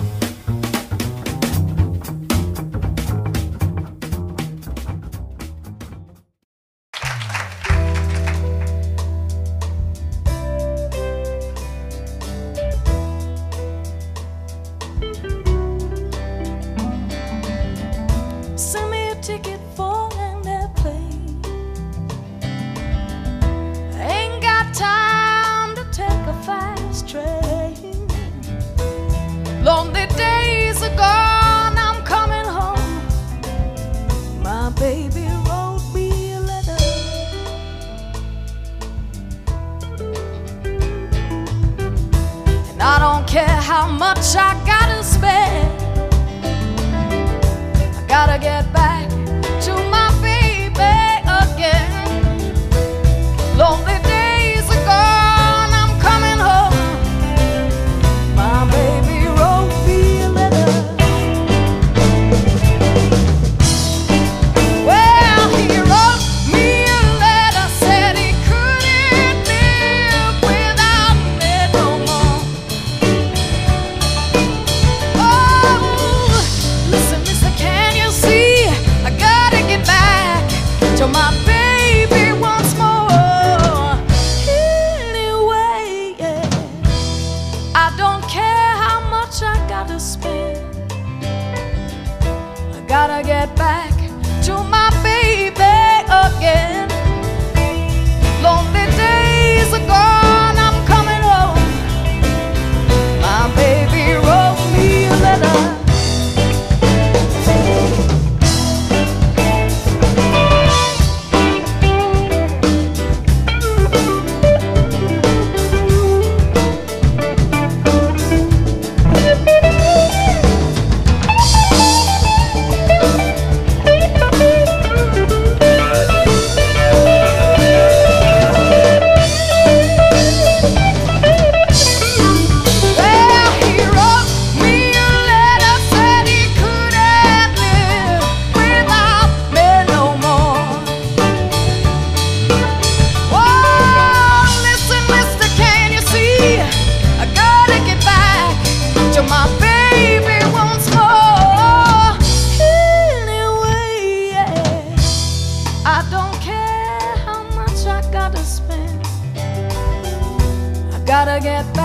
Get 161.42 161.74
back 161.74 161.81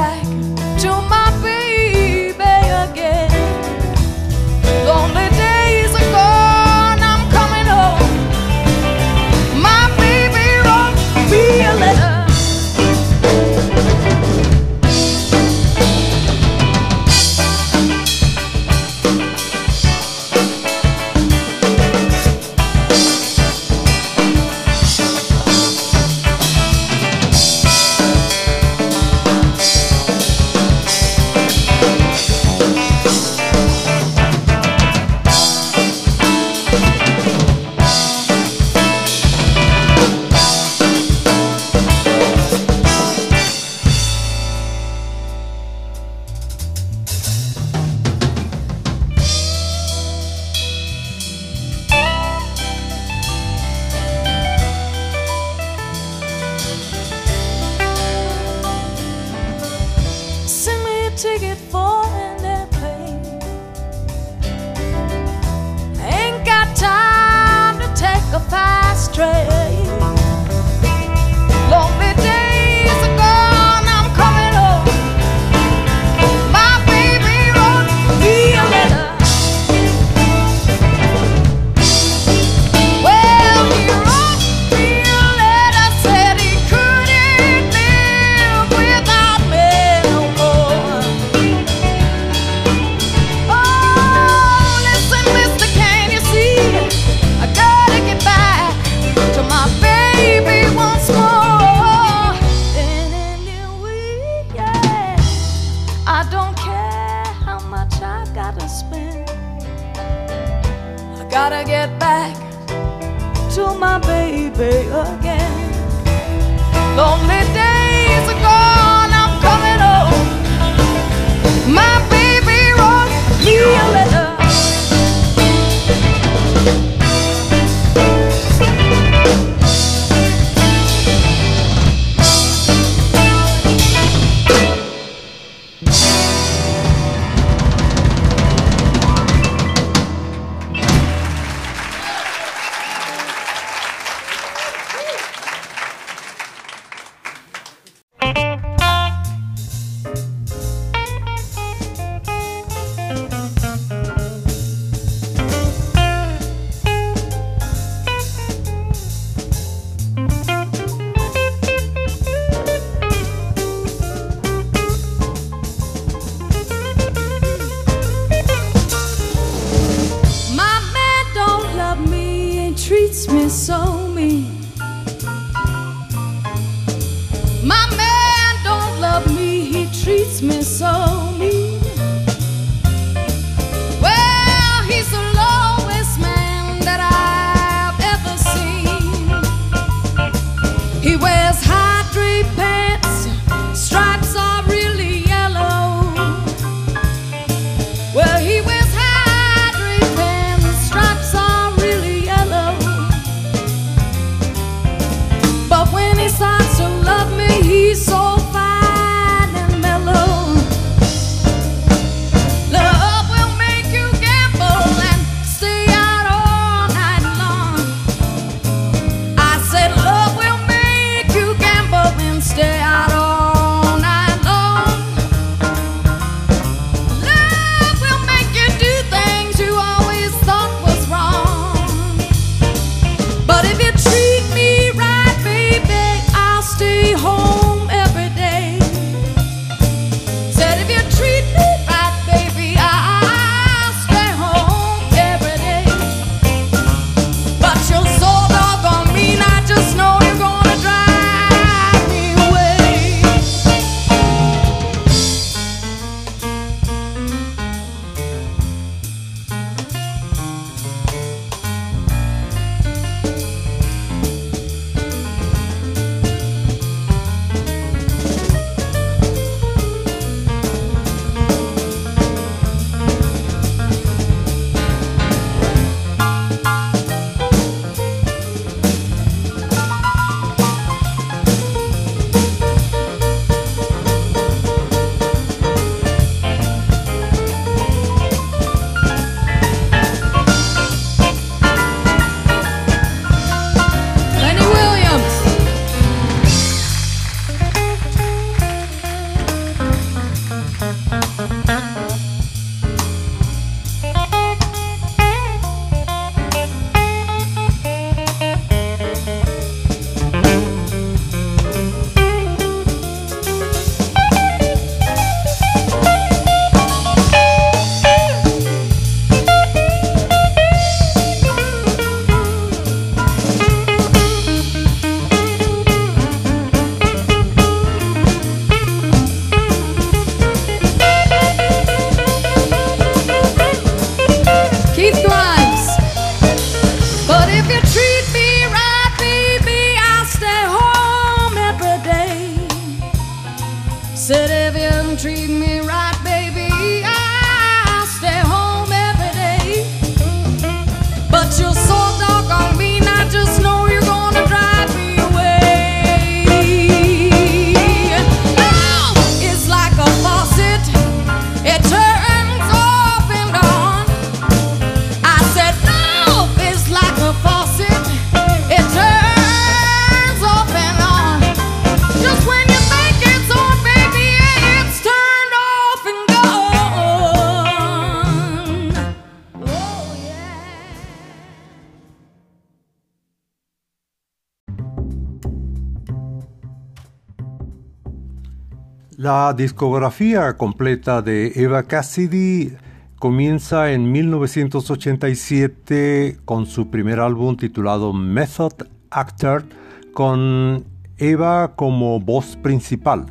discografía 389.58 390.56
completa 390.56 391.22
de 391.24 391.52
Eva 391.56 391.82
Cassidy 391.84 392.78
comienza 393.18 393.92
en 393.92 394.10
1987 394.12 396.38
con 396.46 396.68
su 396.68 396.92
primer 396.92 397.20
álbum 397.20 397.58
titulado 397.58 398.14
Method 398.14 398.74
Actor 399.10 399.66
con 400.14 400.86
Eva 401.18 401.74
como 401.76 402.20
voz 402.20 402.56
principal. 402.56 403.26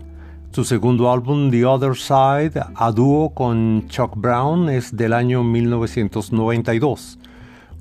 Su 0.50 0.64
segundo 0.64 1.12
álbum 1.12 1.52
The 1.52 1.64
Other 1.64 1.94
Side 1.94 2.60
a 2.74 2.90
dúo 2.90 3.32
con 3.32 3.86
Chuck 3.86 4.16
Brown 4.16 4.68
es 4.68 4.96
del 4.96 5.12
año 5.12 5.44
1992. 5.44 7.20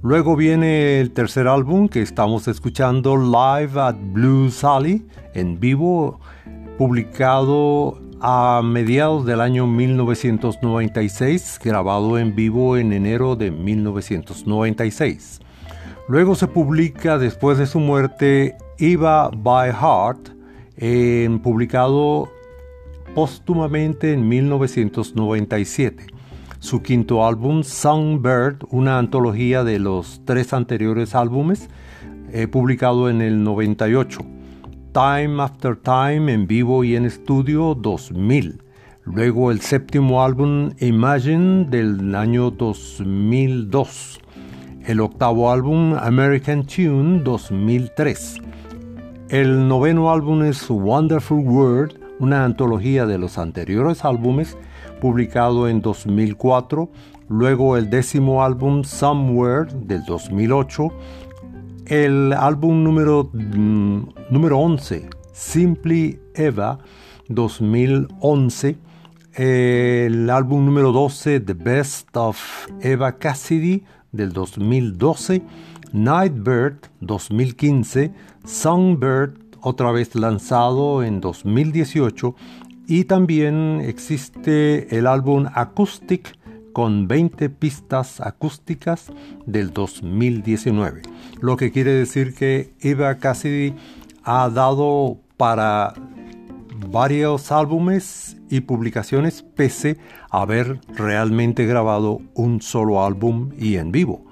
Luego 0.03 0.35
viene 0.35 0.99
el 0.99 1.09
tercer 1.11 1.47
álbum 1.47 1.89
que 1.89 2.03
estamos 2.03 2.47
escuchando 2.47 3.17
Live 3.17 3.81
at 3.81 3.95
Blue 4.13 4.51
Sally 4.51 5.03
en 5.34 5.59
vivo 5.59 6.19
publicado 6.77 8.05
a 8.22 8.62
mediados 8.64 9.26
del 9.26 9.42
año 9.42 9.68
1996, 9.68 11.60
grabado 11.64 12.18
en 12.18 12.36
vivo 12.36 12.78
en 12.78 12.94
enero 12.94 13.36
de 13.36 13.52
1996. 13.52 15.40
Luego 16.08 16.36
se 16.36 16.48
publica 16.48 17.18
después 17.18 17.58
de 17.58 17.66
su 17.66 17.80
muerte 17.80 18.56
Eva 18.78 19.30
by 19.36 19.72
Heart, 19.72 20.30
publicado 21.42 22.30
póstumamente 23.14 24.14
en 24.14 24.28
1997. 24.28 26.08
Su 26.60 26.82
quinto 26.82 27.26
álbum, 27.26 27.64
Songbird, 27.64 28.66
una 28.70 28.98
antología 28.98 29.64
de 29.64 29.80
los 29.80 30.22
tres 30.26 30.54
anteriores 30.54 31.16
álbumes, 31.16 31.70
eh, 32.32 32.48
publicado 32.48 33.10
en 33.10 33.22
el 33.22 33.44
98. 33.44 34.35
Time 34.95 35.43
After 35.43 35.76
Time 35.76 36.31
en 36.31 36.47
vivo 36.47 36.85
y 36.85 36.95
en 36.95 37.03
estudio 37.03 37.76
2000. 37.76 38.61
Luego 39.03 39.51
el 39.51 39.59
séptimo 39.59 40.23
álbum 40.23 40.72
Imagine 40.80 41.65
del 41.65 42.15
año 42.15 42.49
2002. 42.49 44.22
El 44.85 45.01
octavo 45.01 45.51
álbum 45.51 45.95
American 45.99 46.65
Tune 46.65 47.19
2003. 47.23 48.38
El 49.27 49.67
noveno 49.67 50.09
álbum 50.09 50.43
es 50.43 50.69
Wonderful 50.69 51.45
World, 51.45 51.99
una 52.19 52.45
antología 52.45 53.05
de 53.05 53.17
los 53.17 53.38
anteriores 53.38 54.05
álbumes, 54.05 54.57
publicado 55.01 55.67
en 55.67 55.81
2004. 55.81 56.89
Luego 57.27 57.76
el 57.76 57.89
décimo 57.89 58.45
álbum 58.45 58.85
Somewhere 58.85 59.65
del 59.73 60.05
2008 60.05 60.88
el 61.88 62.34
álbum 62.34 62.84
número, 62.84 63.30
mm, 63.34 63.99
número 64.30 64.60
11, 64.60 65.10
Simply 65.34 66.20
Eva, 66.34 66.80
2011. 67.30 68.78
El 69.34 70.30
álbum 70.30 70.66
número 70.66 70.91
12, 70.91 71.41
The 71.41 71.53
Best 71.53 72.16
of 72.16 72.68
Eva 72.82 73.18
Cassidy, 73.18 73.84
del 74.12 74.32
2012. 74.32 75.41
Nightbird, 75.91 76.78
2015. 77.02 78.14
Songbird 78.45 79.45
otra 79.62 79.91
vez 79.91 80.16
lanzado 80.16 81.03
en 81.03 81.20
2018 81.20 82.36
y 82.88 83.06
también 83.06 83.82
existe 83.84 84.95
el 84.95 85.07
álbum 85.07 85.48
Acoustic 85.53 86.38
con 86.72 87.07
20 87.07 87.49
pistas 87.49 88.20
acústicas 88.22 89.12
del 89.45 89.72
2019, 89.72 91.03
lo 91.41 91.57
que 91.57 91.72
quiere 91.72 91.91
decir 91.91 92.34
que 92.34 92.74
Eva 92.80 93.16
Cassidy 93.16 93.74
ha 94.24 94.49
dado 94.49 95.18
para 95.38 95.94
varios 96.90 97.52
álbumes 97.52 98.38
y 98.49 98.62
publicaciones 98.62 99.44
pese 99.44 99.98
a 100.30 100.41
haber 100.41 100.80
realmente 100.95 101.66
grabado 101.66 102.22
un 102.34 102.62
solo 102.62 103.03
álbum 103.03 103.52
y 103.57 103.78
en 103.78 103.91
vivo. 103.91 104.26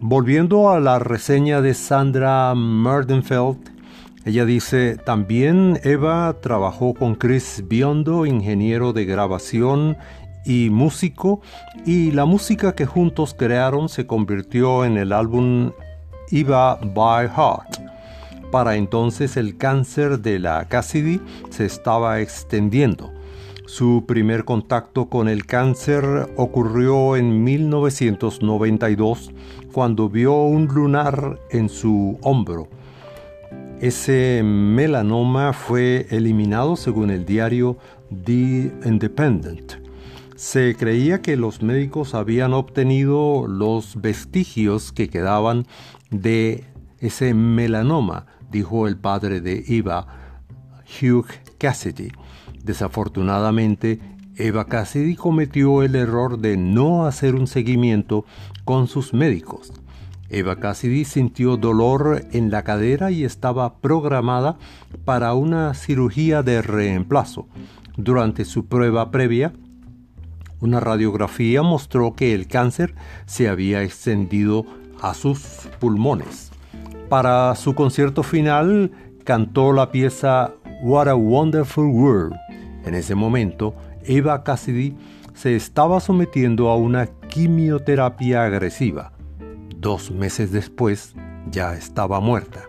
Volviendo 0.00 0.70
a 0.70 0.80
la 0.80 0.98
reseña 0.98 1.60
de 1.60 1.74
Sandra 1.74 2.54
Merdenfeld, 2.54 3.56
ella 4.24 4.44
dice, 4.44 4.96
también 4.96 5.78
Eva 5.82 6.36
trabajó 6.40 6.94
con 6.94 7.14
Chris 7.14 7.64
Biondo, 7.68 8.24
ingeniero 8.24 8.92
de 8.92 9.04
grabación 9.04 9.98
y 10.44 10.70
músico, 10.70 11.40
y 11.84 12.10
la 12.10 12.24
música 12.24 12.74
que 12.74 12.86
juntos 12.86 13.34
crearon 13.34 13.88
se 13.88 14.06
convirtió 14.06 14.84
en 14.84 14.96
el 14.96 15.12
álbum 15.12 15.72
Eva 16.30 16.78
by 16.94 17.28
Heart. 17.28 17.78
Para 18.50 18.76
entonces 18.76 19.36
el 19.36 19.56
cáncer 19.56 20.20
de 20.20 20.38
la 20.38 20.68
Cassidy 20.68 21.20
se 21.50 21.64
estaba 21.64 22.20
extendiendo. 22.20 23.12
Su 23.66 24.04
primer 24.06 24.44
contacto 24.44 25.08
con 25.08 25.28
el 25.28 25.46
cáncer 25.46 26.04
ocurrió 26.36 27.16
en 27.16 27.42
1992 27.42 29.32
cuando 29.72 30.08
vio 30.08 30.34
un 30.42 30.66
lunar 30.66 31.40
en 31.50 31.68
su 31.68 32.18
hombro. 32.22 32.68
Ese 33.80 34.42
melanoma 34.44 35.52
fue 35.52 36.06
eliminado 36.10 36.76
según 36.76 37.10
el 37.10 37.24
diario 37.24 37.76
The 38.24 38.72
Independent. 38.84 39.83
Se 40.36 40.74
creía 40.74 41.22
que 41.22 41.36
los 41.36 41.62
médicos 41.62 42.14
habían 42.14 42.54
obtenido 42.54 43.46
los 43.46 44.00
vestigios 44.00 44.90
que 44.90 45.08
quedaban 45.08 45.66
de 46.10 46.64
ese 46.98 47.34
melanoma, 47.34 48.26
dijo 48.50 48.88
el 48.88 48.96
padre 48.96 49.40
de 49.40 49.64
Eva, 49.68 50.06
Hugh 51.00 51.26
Cassidy. 51.58 52.10
Desafortunadamente, 52.64 54.00
Eva 54.34 54.64
Cassidy 54.64 55.14
cometió 55.14 55.84
el 55.84 55.94
error 55.94 56.38
de 56.38 56.56
no 56.56 57.06
hacer 57.06 57.36
un 57.36 57.46
seguimiento 57.46 58.24
con 58.64 58.88
sus 58.88 59.14
médicos. 59.14 59.72
Eva 60.30 60.56
Cassidy 60.56 61.04
sintió 61.04 61.56
dolor 61.56 62.24
en 62.32 62.50
la 62.50 62.64
cadera 62.64 63.12
y 63.12 63.22
estaba 63.22 63.78
programada 63.78 64.56
para 65.04 65.34
una 65.34 65.74
cirugía 65.74 66.42
de 66.42 66.60
reemplazo. 66.60 67.46
Durante 67.96 68.44
su 68.44 68.66
prueba 68.66 69.12
previa, 69.12 69.52
una 70.64 70.80
radiografía 70.80 71.62
mostró 71.62 72.14
que 72.14 72.34
el 72.34 72.48
cáncer 72.48 72.94
se 73.26 73.48
había 73.50 73.82
extendido 73.82 74.64
a 75.02 75.12
sus 75.12 75.40
pulmones. 75.78 76.50
Para 77.10 77.54
su 77.54 77.74
concierto 77.74 78.22
final 78.22 78.90
cantó 79.24 79.74
la 79.74 79.90
pieza 79.90 80.54
What 80.82 81.08
a 81.08 81.14
Wonderful 81.14 81.86
World. 81.86 82.34
En 82.86 82.94
ese 82.94 83.14
momento, 83.14 83.74
Eva 84.04 84.42
Cassidy 84.42 84.96
se 85.34 85.54
estaba 85.54 86.00
sometiendo 86.00 86.70
a 86.70 86.76
una 86.76 87.06
quimioterapia 87.28 88.44
agresiva. 88.44 89.12
Dos 89.76 90.10
meses 90.10 90.50
después, 90.50 91.14
ya 91.50 91.74
estaba 91.74 92.20
muerta. 92.20 92.62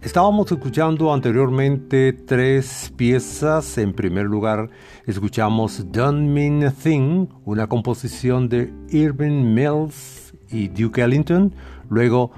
Estábamos 0.00 0.50
escuchando 0.52 1.12
anteriormente 1.12 2.12
tres 2.12 2.92
piezas. 2.96 3.78
En 3.78 3.92
primer 3.92 4.26
lugar, 4.26 4.70
escuchamos 5.10 5.90
Don't 5.90 6.28
Mean 6.28 6.64
a 6.64 6.70
Thing, 6.70 7.26
una 7.44 7.66
composición 7.66 8.48
de 8.48 8.72
Irving 8.90 9.54
Mills 9.54 10.34
y 10.50 10.68
Duke 10.68 11.02
Ellington. 11.02 11.54
Luego, 11.88 12.30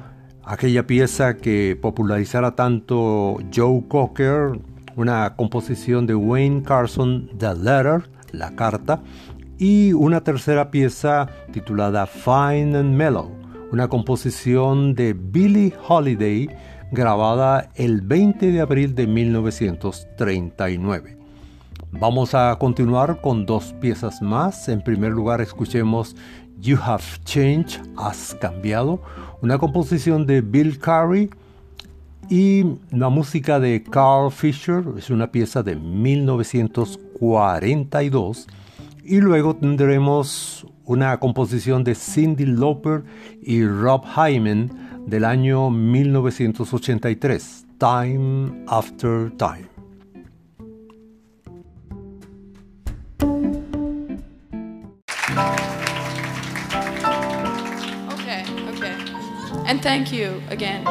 aquella 0.45 0.87
pieza 0.87 1.37
que 1.37 1.77
popularizara 1.81 2.55
tanto 2.55 3.39
Joe 3.55 3.85
Cocker, 3.89 4.61
una 4.97 5.35
composición 5.37 6.07
de 6.07 6.15
Wayne 6.15 6.63
Carson, 6.63 7.31
The 7.39 7.55
Letter, 7.55 8.09
la 8.33 8.55
carta. 8.55 9.03
Y 9.59 9.93
una 9.93 10.23
tercera 10.23 10.71
pieza 10.71 11.29
titulada 11.53 12.07
Fine 12.07 12.79
and 12.79 12.95
Mellow 12.95 13.41
una 13.73 13.89
composición 13.89 14.95
de 14.95 15.13
Billie 15.13 15.75
Holiday 15.87 16.49
grabada 16.91 17.71
el 17.77 18.01
20 18.01 18.51
de 18.51 18.61
abril 18.61 18.97
de 18.97 19.07
1939. 19.07 21.20
Vamos 21.93 22.35
a 22.35 22.57
continuar 22.59 23.21
con 23.21 23.47
dos 23.47 23.75
piezas 23.81 24.21
más. 24.23 24.69
En 24.69 24.81
primer 24.81 25.11
lugar, 25.13 25.41
escuchemos 25.41 26.15
You 26.61 26.79
Have 26.81 27.03
Changed, 27.25 27.81
Has 27.97 28.37
Cambiado, 28.41 29.03
una 29.43 29.59
composición 29.59 30.25
de 30.25 30.41
Bill 30.41 30.79
Carey 30.79 31.29
y 32.29 32.65
la 32.91 33.09
música 33.09 33.59
de 33.59 33.83
Carl 33.83 34.31
Fisher, 34.31 34.85
es 34.97 35.11
una 35.11 35.33
pieza 35.33 35.65
de 35.65 35.75
1942. 35.75 38.47
Y 39.03 39.21
luego 39.21 39.57
tendremos 39.57 40.65
una 40.85 41.19
composición 41.19 41.83
de 41.83 41.97
Cindy 41.97 42.47
Lauper 42.47 43.03
y 43.43 43.67
Rob 43.67 44.05
Hyman 44.15 45.03
del 45.07 45.25
año 45.25 45.71
1983, 45.71 47.67
Time 47.79 48.63
After 48.69 49.33
Time. 49.37 49.80
And 59.71 59.81
thank 59.81 60.13
you 60.13 60.43
again. 60.49 60.83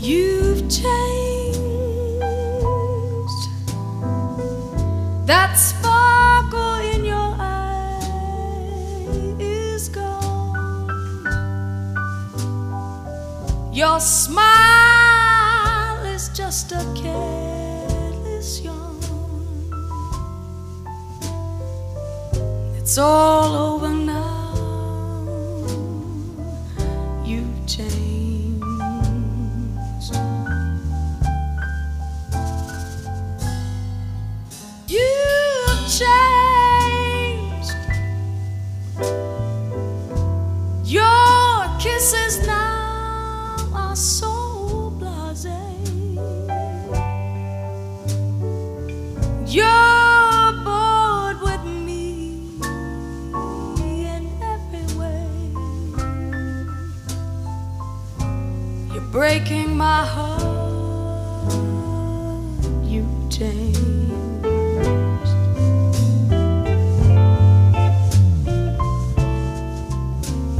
You've 0.00 0.66
changed. 0.70 1.60
That 5.26 5.54
sparkle 5.56 6.76
in 6.94 7.04
your 7.04 7.36
eye 7.38 8.00
is 9.38 9.90
gone. 9.90 10.88
Your 13.74 14.00
smile 14.00 16.02
is 16.06 16.30
just 16.30 16.72
a 16.72 16.82
careless 16.96 17.49
It's 22.90 22.98
all 22.98 23.54
over 23.54 23.99
breaking 59.30 59.70
my 59.76 60.04
heart. 60.04 60.42
You've 62.82 63.30
changed. 63.30 63.78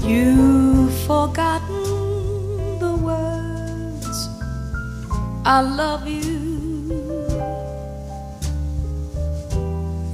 You've 0.06 0.94
forgotten 1.08 2.78
the 2.78 2.94
words 3.08 4.18
I 5.44 5.62
love 5.62 6.06
you. 6.06 6.38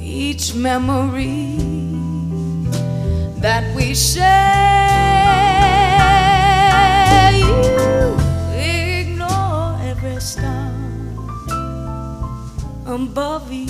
Each 0.01 0.55
memory 0.55 1.59
that 3.37 3.65
we 3.77 3.95
share, 3.95 4.23
you 7.43 7.96
above 12.97 13.53
you. 13.53 13.66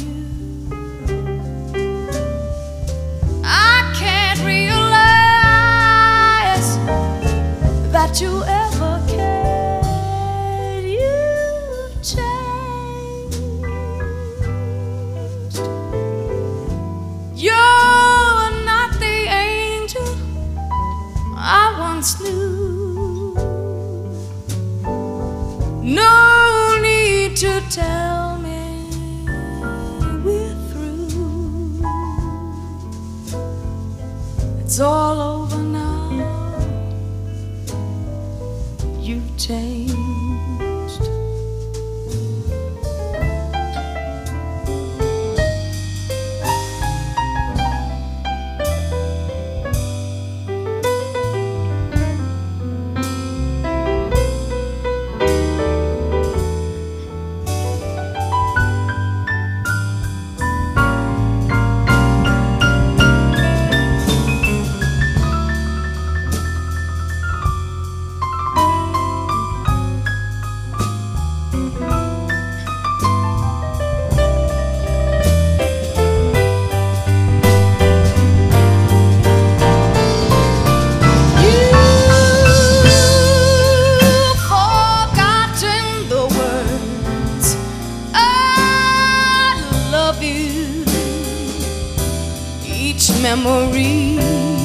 memories. 93.21 94.56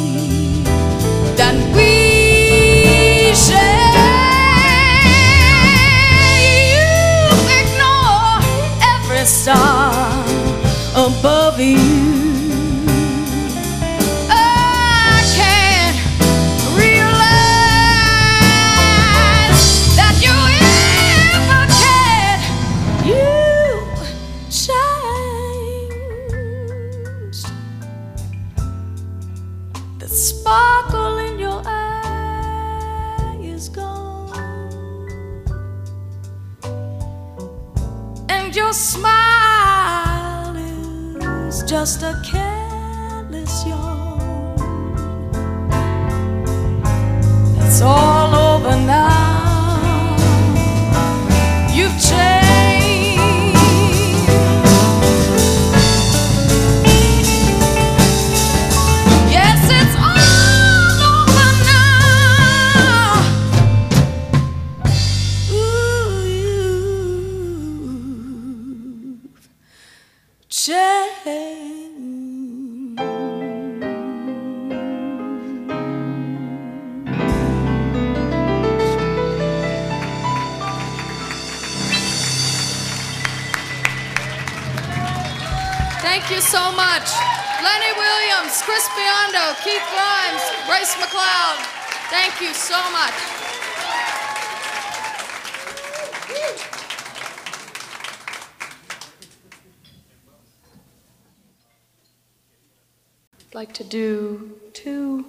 do 103.91 104.57
two 104.71 105.25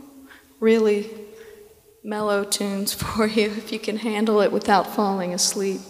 really 0.60 1.10
mellow 2.04 2.44
tunes 2.44 2.94
for 3.02 3.26
you 3.26 3.46
if 3.50 3.72
you 3.72 3.78
can 3.78 3.98
handle 3.98 4.40
it 4.40 4.52
without 4.52 4.86
falling 4.94 5.34
asleep. 5.34 5.80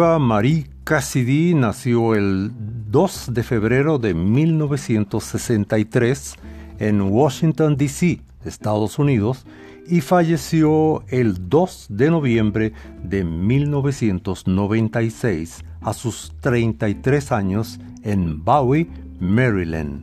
Eva 0.00 0.18
Marie 0.18 0.64
Cassidy 0.84 1.52
nació 1.52 2.14
el 2.14 2.52
2 2.90 3.34
de 3.34 3.42
febrero 3.42 3.98
de 3.98 4.14
1963 4.14 6.36
en 6.78 7.02
Washington, 7.02 7.76
D.C., 7.76 8.22
Estados 8.46 8.98
Unidos, 8.98 9.44
y 9.86 10.00
falleció 10.00 11.04
el 11.08 11.50
2 11.50 11.88
de 11.90 12.10
noviembre 12.10 12.72
de 13.04 13.24
1996 13.24 15.62
a 15.82 15.92
sus 15.92 16.32
33 16.40 17.30
años 17.30 17.78
en 18.02 18.42
Bowie, 18.42 18.88
Maryland. 19.18 20.02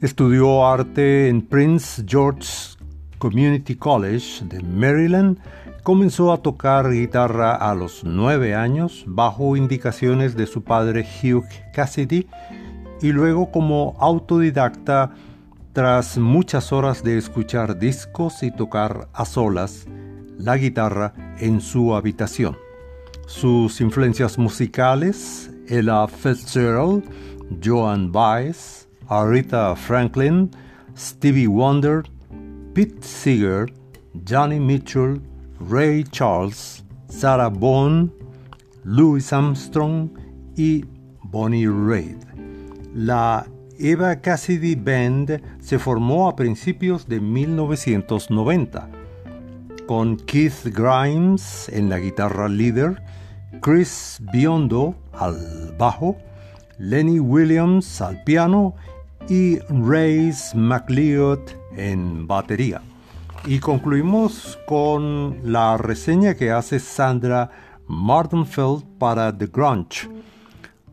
Estudió 0.00 0.64
arte 0.64 1.28
en 1.28 1.42
Prince 1.42 2.04
George 2.06 2.76
Community 3.18 3.74
College 3.74 4.44
de 4.44 4.62
Maryland. 4.62 5.40
Comenzó 5.84 6.32
a 6.32 6.38
tocar 6.38 6.90
guitarra 6.90 7.54
a 7.56 7.74
los 7.74 8.04
nueve 8.04 8.54
años 8.54 9.04
bajo 9.06 9.54
indicaciones 9.54 10.34
de 10.34 10.46
su 10.46 10.64
padre 10.64 11.06
Hugh 11.22 11.44
Cassidy 11.74 12.26
y 13.02 13.12
luego 13.12 13.50
como 13.50 13.94
autodidacta 14.00 15.10
tras 15.74 16.16
muchas 16.16 16.72
horas 16.72 17.04
de 17.04 17.18
escuchar 17.18 17.78
discos 17.78 18.42
y 18.42 18.50
tocar 18.50 19.08
a 19.12 19.26
solas 19.26 19.84
la 20.38 20.56
guitarra 20.56 21.12
en 21.38 21.60
su 21.60 21.94
habitación. 21.94 22.56
Sus 23.26 23.82
influencias 23.82 24.38
musicales, 24.38 25.50
Ella 25.68 26.08
Fitzgerald, 26.08 27.04
Joan 27.62 28.10
Baez, 28.10 28.88
Aretha 29.06 29.76
Franklin, 29.76 30.50
Stevie 30.96 31.46
Wonder, 31.46 32.04
Pete 32.72 33.02
Seeger, 33.02 33.70
Johnny 34.26 34.58
Mitchell, 34.58 35.20
Ray 35.60 36.04
Charles, 36.04 36.84
Sarah 37.08 37.48
Vaughan, 37.48 38.12
Louis 38.84 39.32
Armstrong 39.32 40.10
y 40.56 40.84
Bonnie 41.22 41.66
Raitt. 41.66 42.24
La 42.94 43.46
Eva 43.78 44.20
Cassidy 44.20 44.74
Band 44.76 45.42
se 45.60 45.78
formó 45.78 46.28
a 46.28 46.36
principios 46.36 47.08
de 47.08 47.20
1990 47.20 48.88
con 49.86 50.16
Keith 50.16 50.64
Grimes 50.64 51.68
en 51.68 51.88
la 51.88 51.98
guitarra 51.98 52.48
líder, 52.48 53.02
Chris 53.60 54.20
Biondo 54.32 54.94
al 55.12 55.74
bajo, 55.78 56.16
Lenny 56.78 57.20
Williams 57.20 58.00
al 58.00 58.22
piano 58.24 58.74
y 59.28 59.58
Rayce 59.68 60.56
McLeod 60.56 61.40
en 61.76 62.26
batería. 62.26 62.80
Y 63.46 63.58
concluimos 63.58 64.58
con 64.66 65.38
la 65.44 65.76
reseña 65.76 66.34
que 66.34 66.50
hace 66.50 66.80
Sandra 66.80 67.50
Martenfeld 67.86 68.84
para 68.98 69.36
The 69.36 69.48
Grunge. 69.48 70.08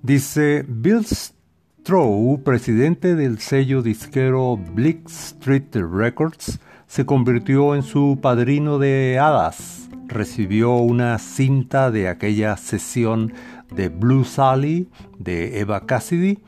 Dice 0.04 0.66
Bill 0.68 1.06
Stroh, 1.06 2.42
presidente 2.44 3.16
del 3.16 3.40
sello 3.40 3.82
disquero 3.82 4.58
Bleak 4.58 5.08
Street 5.08 5.74
Records, 5.76 6.60
se 6.88 7.06
convirtió 7.06 7.74
en 7.74 7.84
su 7.84 8.20
padrino 8.22 8.80
de 8.80 9.18
hadas. 9.18 9.90
Recibió 10.08 10.74
una 10.74 11.20
cinta 11.20 11.90
de 11.90 12.10
aquella 12.10 12.58
sesión 12.58 13.32
de 13.74 13.88
Blue 13.88 14.26
Sally 14.26 14.90
de 15.18 15.62
Eva 15.62 15.86
Cassidy 15.86 16.40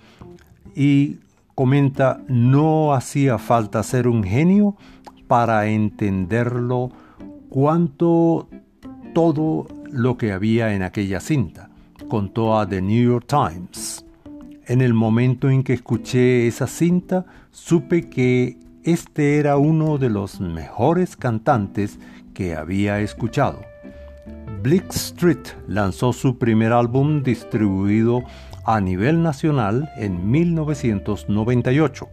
y 0.75 1.19
comenta 1.55 2.19
no 2.27 2.93
hacía 2.93 3.37
falta 3.37 3.81
ser 3.83 4.09
un 4.09 4.25
genio 4.25 4.75
para 5.33 5.65
entenderlo 5.65 6.91
cuanto 7.49 8.47
todo 9.15 9.65
lo 9.91 10.15
que 10.15 10.31
había 10.31 10.75
en 10.75 10.83
aquella 10.83 11.19
cinta, 11.19 11.71
contó 12.07 12.59
a 12.59 12.69
The 12.69 12.83
New 12.83 13.03
York 13.13 13.25
Times. 13.27 14.05
En 14.67 14.79
el 14.79 14.93
momento 14.93 15.49
en 15.49 15.63
que 15.63 15.73
escuché 15.73 16.45
esa 16.45 16.67
cinta, 16.67 17.25
supe 17.49 18.11
que 18.11 18.59
este 18.83 19.39
era 19.39 19.57
uno 19.57 19.97
de 19.97 20.11
los 20.11 20.39
mejores 20.39 21.17
cantantes 21.17 21.97
que 22.35 22.53
había 22.53 22.99
escuchado. 22.99 23.61
Bleak 24.61 24.91
Street 24.91 25.47
lanzó 25.67 26.13
su 26.13 26.37
primer 26.37 26.73
álbum 26.73 27.23
distribuido 27.23 28.21
a 28.65 28.79
nivel 28.79 29.23
nacional 29.23 29.89
en 29.97 30.29
1998. 30.29 32.07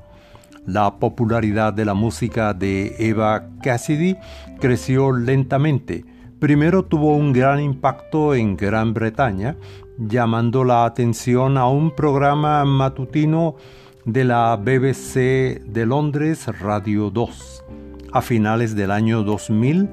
La 0.66 0.98
popularidad 0.98 1.72
de 1.72 1.84
la 1.84 1.94
música 1.94 2.52
de 2.52 2.94
Eva 2.98 3.48
Cassidy 3.62 4.16
creció 4.60 5.12
lentamente. 5.12 6.04
Primero 6.38 6.84
tuvo 6.84 7.16
un 7.16 7.32
gran 7.32 7.60
impacto 7.60 8.34
en 8.34 8.56
Gran 8.56 8.92
Bretaña, 8.92 9.56
llamando 9.98 10.64
la 10.64 10.84
atención 10.84 11.56
a 11.56 11.66
un 11.66 11.94
programa 11.94 12.64
matutino 12.64 13.56
de 14.04 14.24
la 14.24 14.56
BBC 14.56 15.62
de 15.64 15.86
Londres 15.86 16.46
Radio 16.60 17.10
2. 17.10 17.64
A 18.12 18.22
finales 18.22 18.74
del 18.74 18.90
año 18.90 19.22
2000, 19.22 19.88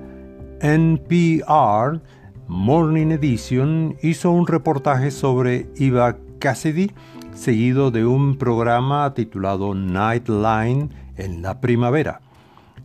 NPR 0.61 2.02
Morning 2.48 3.11
Edition 3.11 3.95
hizo 4.02 4.31
un 4.31 4.48
reportaje 4.48 5.11
sobre 5.11 5.69
Eva 5.76 6.18
Cassidy, 6.39 6.91
seguido 7.38 7.92
de 7.92 8.04
un 8.06 8.38
programa 8.38 9.14
titulado 9.14 9.76
Nightline 9.76 10.90
en 11.18 11.42
la 11.44 11.62
primavera. 11.62 12.20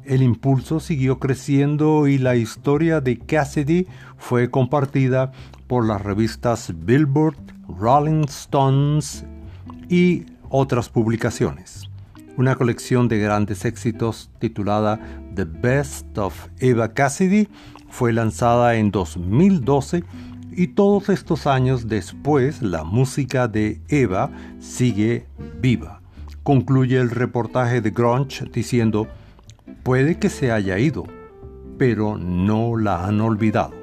El 0.05 0.23
impulso 0.23 0.79
siguió 0.79 1.19
creciendo 1.19 2.07
y 2.07 2.19
la 2.19 2.37
historia 2.37 3.01
de 3.01 3.19
Cassidy 3.19 3.87
fue 4.19 4.51
compartida 4.51 5.33
por 5.67 5.87
las 5.87 6.03
revistas 6.03 6.73
Billboard, 6.85 7.37
Rolling 7.67 8.25
Stones 8.29 9.25
y 9.89 10.27
otras 10.51 10.89
publicaciones. 10.89 11.89
una 12.37 12.55
colección 12.55 13.09
de 13.09 13.19
grandes 13.19 13.67
éxitos 13.67 14.31
titulada 14.39 14.99
The 15.35 15.45
Best 15.45 16.17
of 16.17 16.49
Eva 16.59 16.95
Cassidy, 16.95 17.49
fue 17.91 18.13
lanzada 18.15 18.77
en 18.77 18.91
2012 18.91 20.03
y 20.57 20.69
todos 20.69 21.09
estos 21.09 21.47
años 21.47 21.89
después 21.89 22.63
la 22.63 22.85
música 22.85 23.49
de 23.49 23.81
Eva 23.89 24.31
sigue 24.59 25.27
viva. 25.61 26.01
Concluye 26.43 26.99
el 26.99 27.11
reportaje 27.11 27.81
de 27.81 27.91
Grunge 27.91 28.45
diciendo, 28.53 29.09
puede 29.83 30.19
que 30.19 30.29
se 30.29 30.51
haya 30.51 30.79
ido, 30.79 31.05
pero 31.79 32.19
no 32.19 32.77
la 32.77 33.07
han 33.07 33.21
olvidado. 33.21 33.75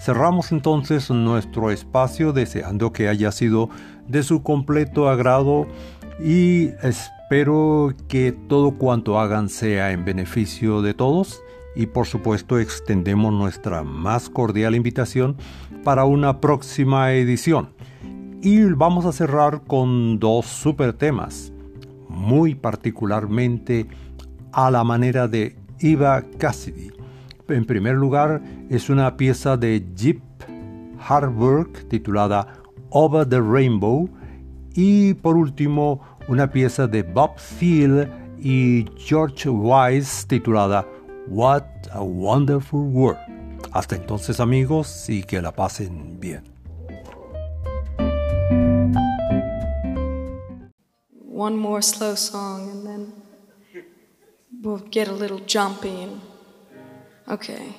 Cerramos 0.00 0.52
entonces 0.52 1.10
nuestro 1.10 1.70
espacio 1.70 2.32
deseando 2.32 2.92
que 2.92 3.08
haya 3.08 3.32
sido 3.32 3.70
de 4.08 4.22
su 4.22 4.42
completo 4.42 5.08
agrado 5.08 5.66
y 6.22 6.68
espero 6.82 7.94
que 8.08 8.32
todo 8.32 8.72
cuanto 8.72 9.18
hagan 9.18 9.48
sea 9.48 9.92
en 9.92 10.04
beneficio 10.04 10.82
de 10.82 10.94
todos 10.94 11.40
y 11.74 11.86
por 11.86 12.06
supuesto 12.06 12.58
extendemos 12.58 13.32
nuestra 13.32 13.82
más 13.82 14.30
cordial 14.30 14.74
invitación 14.74 15.36
para 15.84 16.06
una 16.06 16.40
próxima 16.40 17.12
edición. 17.12 17.68
Y 18.42 18.64
vamos 18.64 19.04
a 19.04 19.12
cerrar 19.12 19.62
con 19.66 20.18
dos 20.18 20.46
super 20.46 20.94
temas, 20.94 21.52
muy 22.08 22.54
particularmente 22.54 23.86
a 24.52 24.70
la 24.70 24.82
manera 24.82 25.28
de 25.28 25.56
Eva 25.80 26.22
Cassidy. 26.38 26.90
En 27.48 27.66
primer 27.66 27.94
lugar, 27.96 28.42
es 28.70 28.88
una 28.88 29.16
pieza 29.16 29.56
de 29.56 29.84
Jeep 29.94 30.20
Harburg 31.06 31.86
titulada 31.88 32.46
Over 32.90 33.28
the 33.28 33.40
Rainbow 33.40 34.08
y 34.74 35.14
por 35.14 35.36
último 35.36 36.00
una 36.28 36.50
pieza 36.50 36.86
de 36.86 37.02
Bob 37.02 37.32
Thiel 37.58 38.08
y 38.38 38.86
George 38.96 39.48
Wise 39.50 40.26
titulada 40.26 40.86
What 41.28 41.64
a 41.92 42.00
Wonderful 42.00 42.88
World. 42.92 43.43
Hasta 43.72 43.96
entonces 43.96 44.40
amigos 44.40 45.08
y 45.08 45.22
que 45.22 45.40
la 45.42 45.52
pasen 45.52 46.20
bien. 46.20 46.44
One 51.36 51.56
more 51.56 51.82
slow 51.82 52.14
song 52.14 52.70
and 52.70 52.86
then 52.86 53.12
we'll 54.62 54.84
get 54.90 55.08
a 55.08 55.12
little 55.12 55.40
jumpy 55.40 56.02
and 56.02 56.20
okay. 57.28 57.74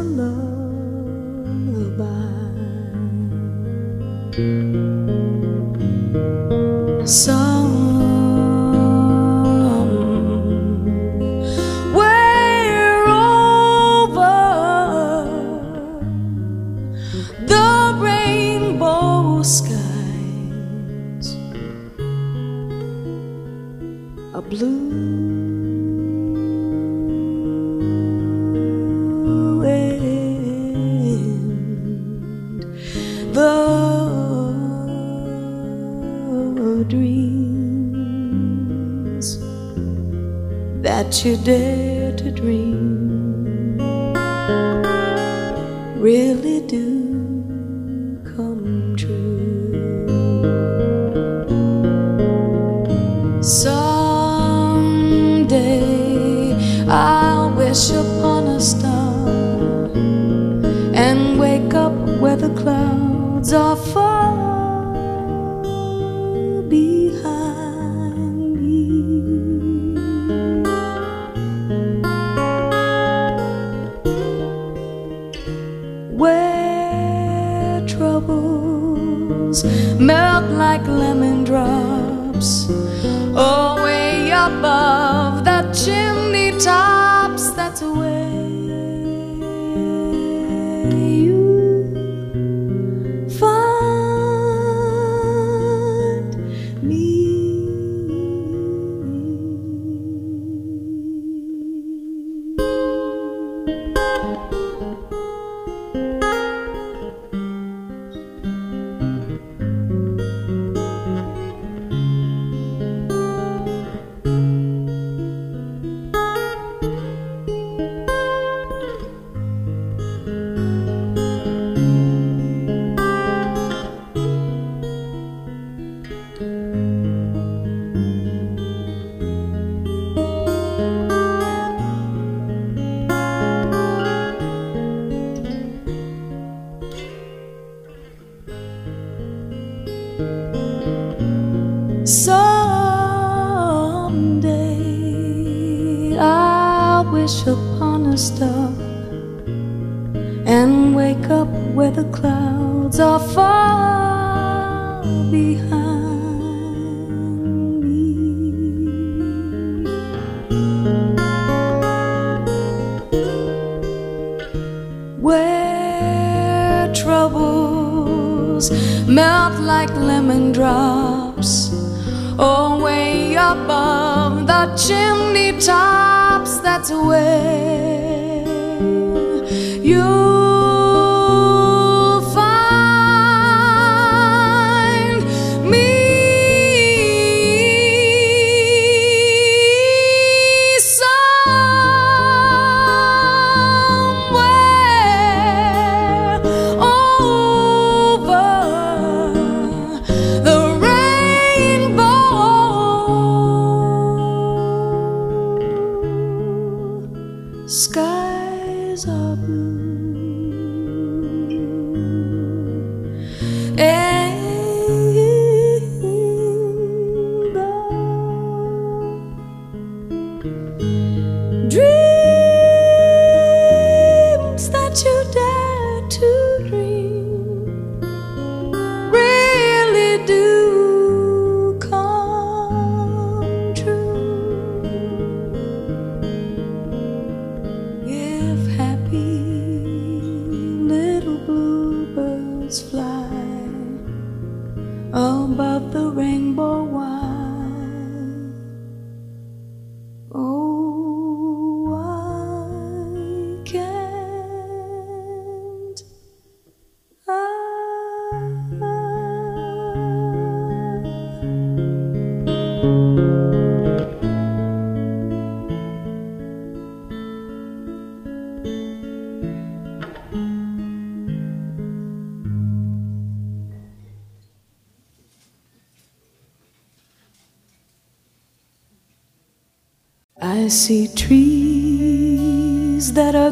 you 41.26 41.36
dare 41.38 41.75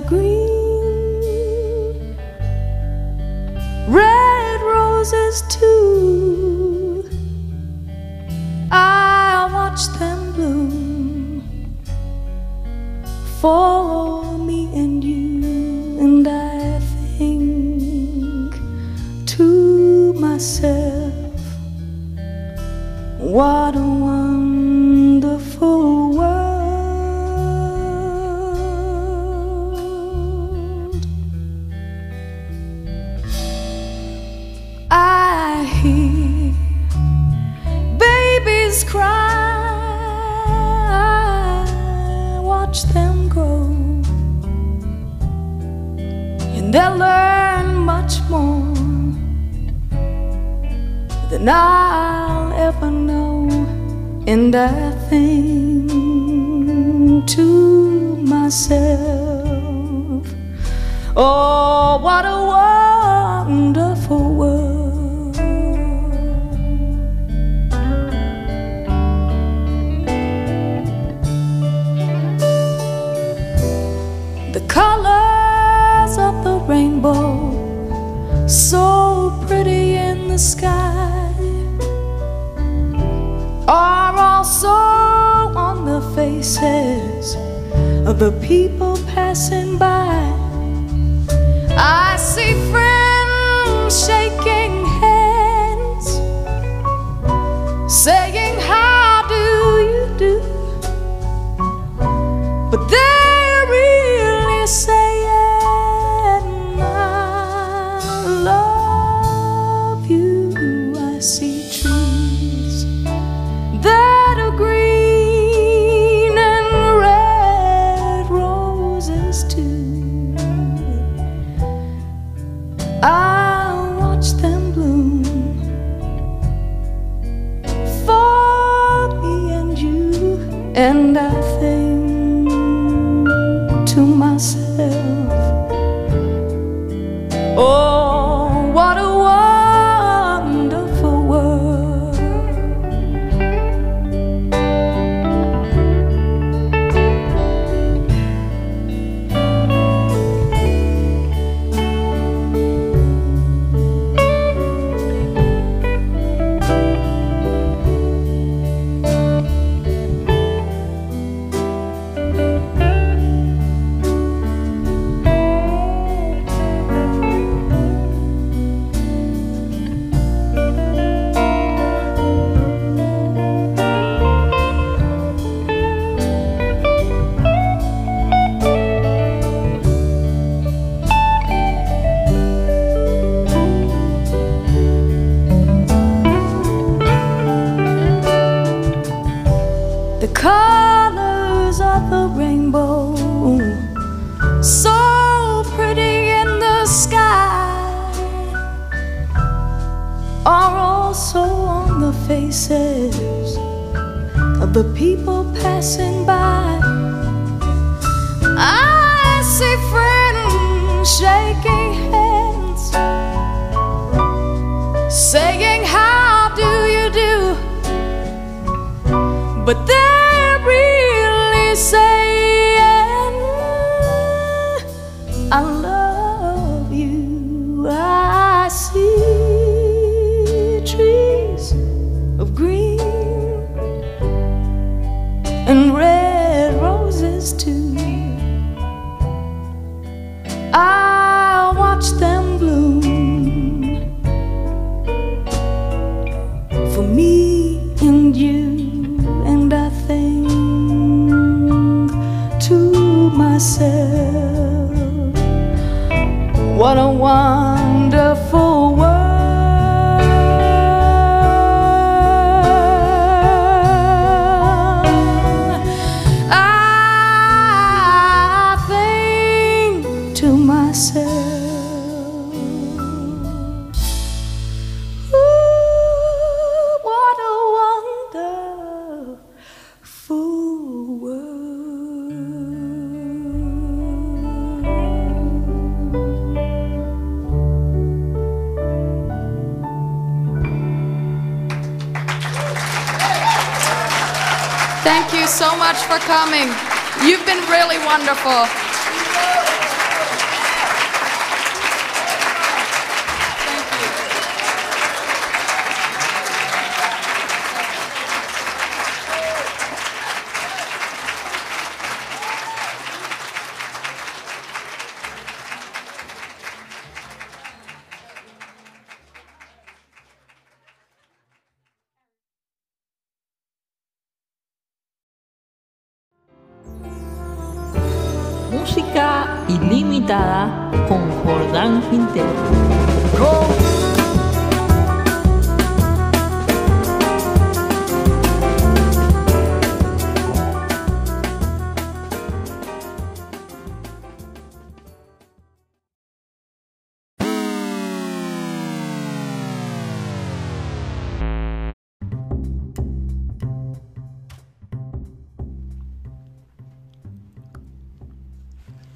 Green. 0.05 0.42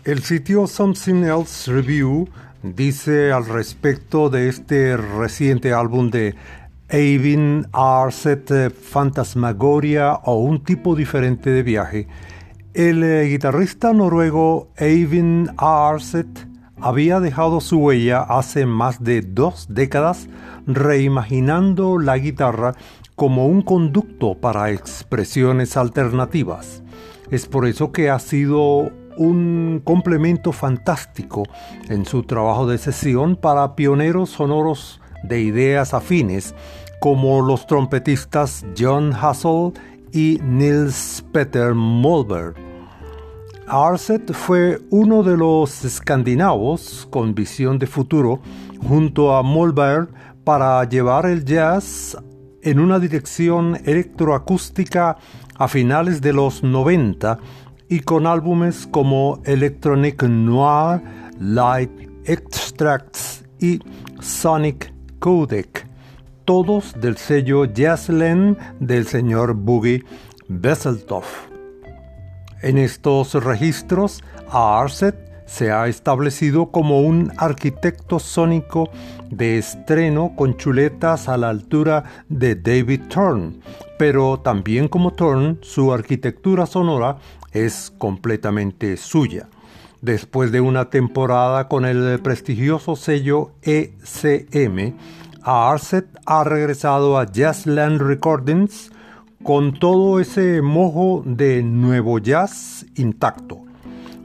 El 0.07 0.23
sitio 0.23 0.67
Something 0.67 1.25
Else 1.25 1.69
Review 1.69 2.29
dice 2.63 3.33
al 3.33 3.45
respecto 3.45 4.29
de 4.29 4.47
este 4.47 4.95
reciente 4.95 5.73
álbum 5.73 6.09
de 6.09 6.33
Avin 6.89 7.67
Arset 7.73 8.73
Fantasmagoria 8.73 10.13
o 10.23 10.35
un 10.35 10.63
tipo 10.63 10.95
diferente 10.95 11.49
de 11.49 11.61
viaje. 11.61 12.07
El 12.73 13.03
eh, 13.03 13.25
guitarrista 13.25 13.91
noruego 13.91 14.69
Avin 14.77 15.49
Arset 15.57 16.47
había 16.79 17.19
dejado 17.19 17.59
su 17.59 17.77
huella 17.79 18.21
hace 18.21 18.65
más 18.65 19.03
de 19.03 19.19
dos 19.19 19.67
décadas 19.69 20.29
reimaginando 20.65 21.99
la 21.99 22.17
guitarra 22.17 22.75
como 23.17 23.47
un 23.47 23.61
conducto 23.61 24.35
para 24.35 24.71
expresiones 24.71 25.75
alternativas. 25.75 26.81
Es 27.29 27.45
por 27.45 27.67
eso 27.67 27.91
que 27.91 28.09
ha 28.09 28.19
sido 28.19 28.89
un 29.17 29.81
complemento 29.83 30.51
fantástico 30.51 31.43
en 31.89 32.05
su 32.05 32.23
trabajo 32.23 32.67
de 32.67 32.77
sesión 32.77 33.35
para 33.35 33.75
pioneros 33.75 34.29
sonoros 34.29 35.01
de 35.23 35.41
ideas 35.41 35.93
afines 35.93 36.55
como 36.99 37.41
los 37.41 37.67
trompetistas 37.67 38.65
John 38.77 39.13
Hassel 39.13 39.73
y 40.11 40.39
Nils 40.43 41.23
Peter 41.31 41.73
Molberg. 41.73 42.55
Arset 43.67 44.31
fue 44.33 44.79
uno 44.91 45.23
de 45.23 45.35
los 45.35 45.83
escandinavos 45.83 47.07
con 47.11 47.35
visión 47.35 47.77
de 47.77 47.85
futuro 47.85 48.39
junto 48.87 49.35
a 49.35 49.43
Molberg 49.43 50.07
para 50.45 50.83
llevar 50.85 51.25
el 51.25 51.43
jazz 51.43 52.17
en 52.61 52.79
una 52.79 52.99
dirección 52.99 53.77
electroacústica 53.83 55.17
a 55.57 55.67
finales 55.67 56.21
de 56.21 56.33
los 56.33 56.63
90 56.63 57.39
y 57.89 58.01
con 58.01 58.27
álbumes 58.27 58.87
como 58.89 59.41
Electronic 59.45 60.23
Noir, 60.23 61.01
Light 61.39 61.91
Extracts 62.25 63.45
y 63.59 63.79
Sonic 64.19 64.93
Codec, 65.19 65.87
todos 66.45 66.93
del 66.99 67.17
sello 67.17 67.65
Jazzland 67.65 68.57
del 68.79 69.07
señor 69.07 69.53
Boogie 69.53 70.03
Besseltoff. 70.47 71.47
En 72.61 72.77
estos 72.77 73.33
registros, 73.43 74.23
Arset 74.49 75.27
se 75.45 75.71
ha 75.71 75.87
establecido 75.87 76.71
como 76.71 77.01
un 77.01 77.31
arquitecto 77.37 78.19
sónico 78.19 78.89
de 79.29 79.57
estreno 79.57 80.33
con 80.35 80.57
chuletas 80.57 81.29
a 81.29 81.37
la 81.37 81.49
altura 81.49 82.03
de 82.27 82.55
David 82.55 83.03
Thorne, 83.07 83.59
pero 83.97 84.39
también 84.39 84.87
como 84.89 85.13
Thorne, 85.13 85.57
su 85.61 85.93
arquitectura 85.93 86.65
sonora 86.65 87.17
es 87.65 87.91
completamente 87.97 88.97
suya. 88.97 89.47
Después 90.01 90.51
de 90.51 90.61
una 90.61 90.89
temporada 90.89 91.67
con 91.67 91.85
el 91.85 92.19
prestigioso 92.19 92.95
sello 92.95 93.51
ECM, 93.63 94.93
Arset 95.41 96.05
ha 96.25 96.43
regresado 96.43 97.17
a 97.17 97.25
Jazzland 97.25 98.01
Recordings 98.01 98.91
con 99.43 99.73
todo 99.73 100.19
ese 100.19 100.61
mojo 100.61 101.23
de 101.25 101.63
nuevo 101.63 102.19
jazz 102.19 102.85
intacto. 102.95 103.61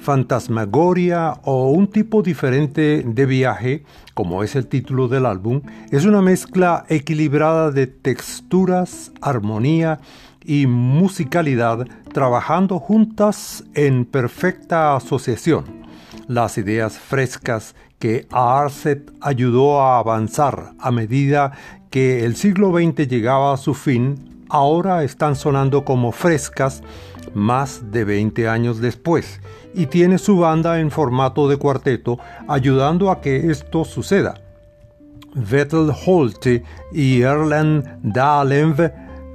Fantasmagoria 0.00 1.34
o 1.44 1.70
un 1.70 1.86
tipo 1.86 2.22
diferente 2.22 3.04
de 3.06 3.26
viaje, 3.26 3.84
como 4.14 4.42
es 4.42 4.56
el 4.56 4.66
título 4.66 5.06
del 5.06 5.26
álbum, 5.26 5.62
es 5.92 6.04
una 6.04 6.20
mezcla 6.20 6.84
equilibrada 6.88 7.70
de 7.70 7.86
texturas, 7.86 9.12
armonía 9.20 10.00
y 10.44 10.66
musicalidad 10.66 11.86
trabajando 12.12 12.78
juntas 12.78 13.64
en 13.74 14.04
perfecta 14.04 14.96
asociación. 14.96 15.64
Las 16.28 16.58
ideas 16.58 16.98
frescas 16.98 17.74
que 17.98 18.26
Arset 18.30 19.12
ayudó 19.20 19.80
a 19.80 19.98
avanzar 19.98 20.72
a 20.78 20.90
medida 20.90 21.52
que 21.90 22.24
el 22.24 22.36
siglo 22.36 22.72
XX 22.72 23.08
llegaba 23.08 23.52
a 23.52 23.56
su 23.56 23.74
fin, 23.74 24.44
ahora 24.48 25.04
están 25.04 25.36
sonando 25.36 25.84
como 25.84 26.12
frescas 26.12 26.82
más 27.34 27.92
de 27.92 28.04
20 28.04 28.48
años 28.48 28.80
después 28.80 29.40
y 29.74 29.86
tiene 29.86 30.18
su 30.18 30.38
banda 30.38 30.80
en 30.80 30.90
formato 30.90 31.48
de 31.48 31.56
cuarteto 31.56 32.18
ayudando 32.48 33.10
a 33.10 33.20
que 33.20 33.50
esto 33.50 33.84
suceda. 33.84 34.34
Vettel 35.34 35.90
Holte 36.06 36.62
y 36.92 37.22
Erland 37.22 37.98
Dahlev 38.02 38.92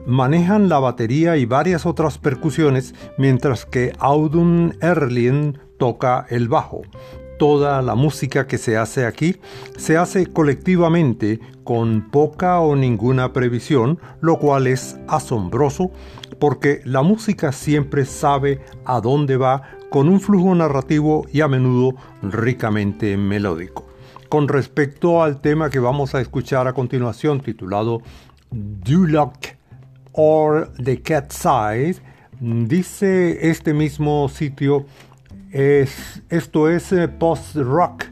manejan 0.08 0.70
la 0.70 0.80
batería 0.80 1.38
y 1.38 1.46
varias 1.46 1.86
otras 1.86 2.18
percusiones, 2.18 2.96
mientras 3.18 3.66
que 3.66 3.94
Audun 4.00 4.76
Erlien 4.82 5.60
toca 5.78 6.26
el 6.30 6.48
bajo. 6.48 6.82
Toda 7.38 7.84
la 7.84 7.94
música 7.94 8.48
que 8.48 8.58
se 8.58 8.78
hace 8.78 9.06
aquí 9.06 9.36
se 9.78 9.98
hace 9.98 10.26
colectivamente 10.26 11.40
con 11.64 12.10
poca 12.10 12.62
o 12.62 12.76
ninguna 12.76 13.32
previsión, 13.32 14.00
lo 14.22 14.40
cual 14.40 14.66
es 14.66 14.98
asombroso 15.08 15.92
porque 16.40 16.82
la 16.86 17.02
música 17.02 17.52
siempre 17.52 18.06
sabe 18.06 18.62
a 18.86 19.02
dónde 19.02 19.38
va 19.38 19.64
con 19.90 20.08
un 20.08 20.20
flujo 20.20 20.54
narrativo 20.56 21.26
y 21.32 21.42
a 21.42 21.48
menudo 21.48 21.96
ricamente 22.22 23.18
melódico. 23.18 23.86
Con 24.30 24.48
respecto 24.48 25.24
al 25.24 25.42
tema 25.42 25.70
que 25.70 25.80
vamos 25.80 26.16
a 26.16 26.22
escuchar 26.22 26.68
a 26.68 26.74
continuación 26.74 27.40
titulado 27.42 28.02
Duloc 28.52 29.58
or 30.18 30.73
The 30.84 31.02
Cat 31.02 31.31
Side, 31.31 31.98
dice 32.41 33.49
este 33.49 33.73
mismo 33.73 34.27
sitio, 34.27 34.85
es, 35.52 36.22
esto 36.30 36.69
es 36.69 36.91
eh, 36.91 37.07
post-rock 37.07 38.06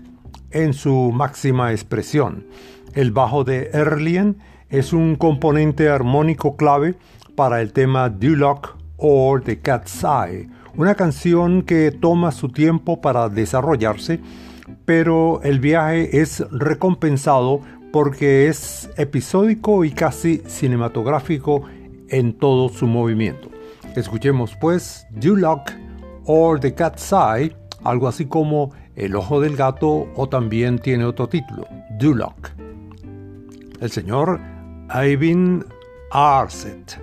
en 0.52 0.74
su 0.74 1.12
máxima 1.12 1.72
expresión. 1.72 2.46
El 2.94 3.12
bajo 3.12 3.44
de 3.44 3.72
Erlien 3.74 4.38
es 4.70 4.94
un 4.94 5.16
componente 5.16 5.90
armónico 5.90 6.56
clave 6.56 6.96
para 7.36 7.62
el 7.62 7.74
tema 7.74 8.10
Duloc 8.10 8.78
or 8.98 9.42
The 9.42 9.60
Cat's 9.60 10.04
Eye, 10.04 10.48
una 10.76 10.94
canción 10.94 11.64
que 11.64 11.92
toma 11.92 12.32
su 12.32 12.50
tiempo 12.50 13.02
para 13.02 13.30
desarrollarse, 13.30 14.20
pero 14.86 15.42
el 15.44 15.60
viaje 15.60 16.22
es 16.22 16.40
recompensado 16.52 17.62
porque 17.92 18.48
es 18.48 18.90
episódico 18.98 19.86
y 19.86 19.92
casi 19.92 20.44
cinematográfico 20.46 21.64
en 22.10 22.34
todo 22.34 22.70
su 22.70 22.88
movimiento. 22.88 23.50
Escuchemos 23.96 24.56
pues 24.60 25.08
Duloc 25.12 25.72
or 26.26 26.60
The 26.60 26.74
Cat's 26.74 27.12
Eye, 27.12 27.56
algo 27.84 28.08
así 28.08 28.26
como 28.26 28.72
El 28.96 29.16
ojo 29.16 29.42
del 29.42 29.56
gato 29.56 30.08
o 30.16 30.28
también 30.30 30.80
tiene 30.80 31.06
otro 31.06 31.28
título, 31.28 31.68
Duloc. 32.00 32.50
El 33.80 33.92
señor 33.92 34.40
Ivan 34.90 35.66
Arset. 36.12 37.00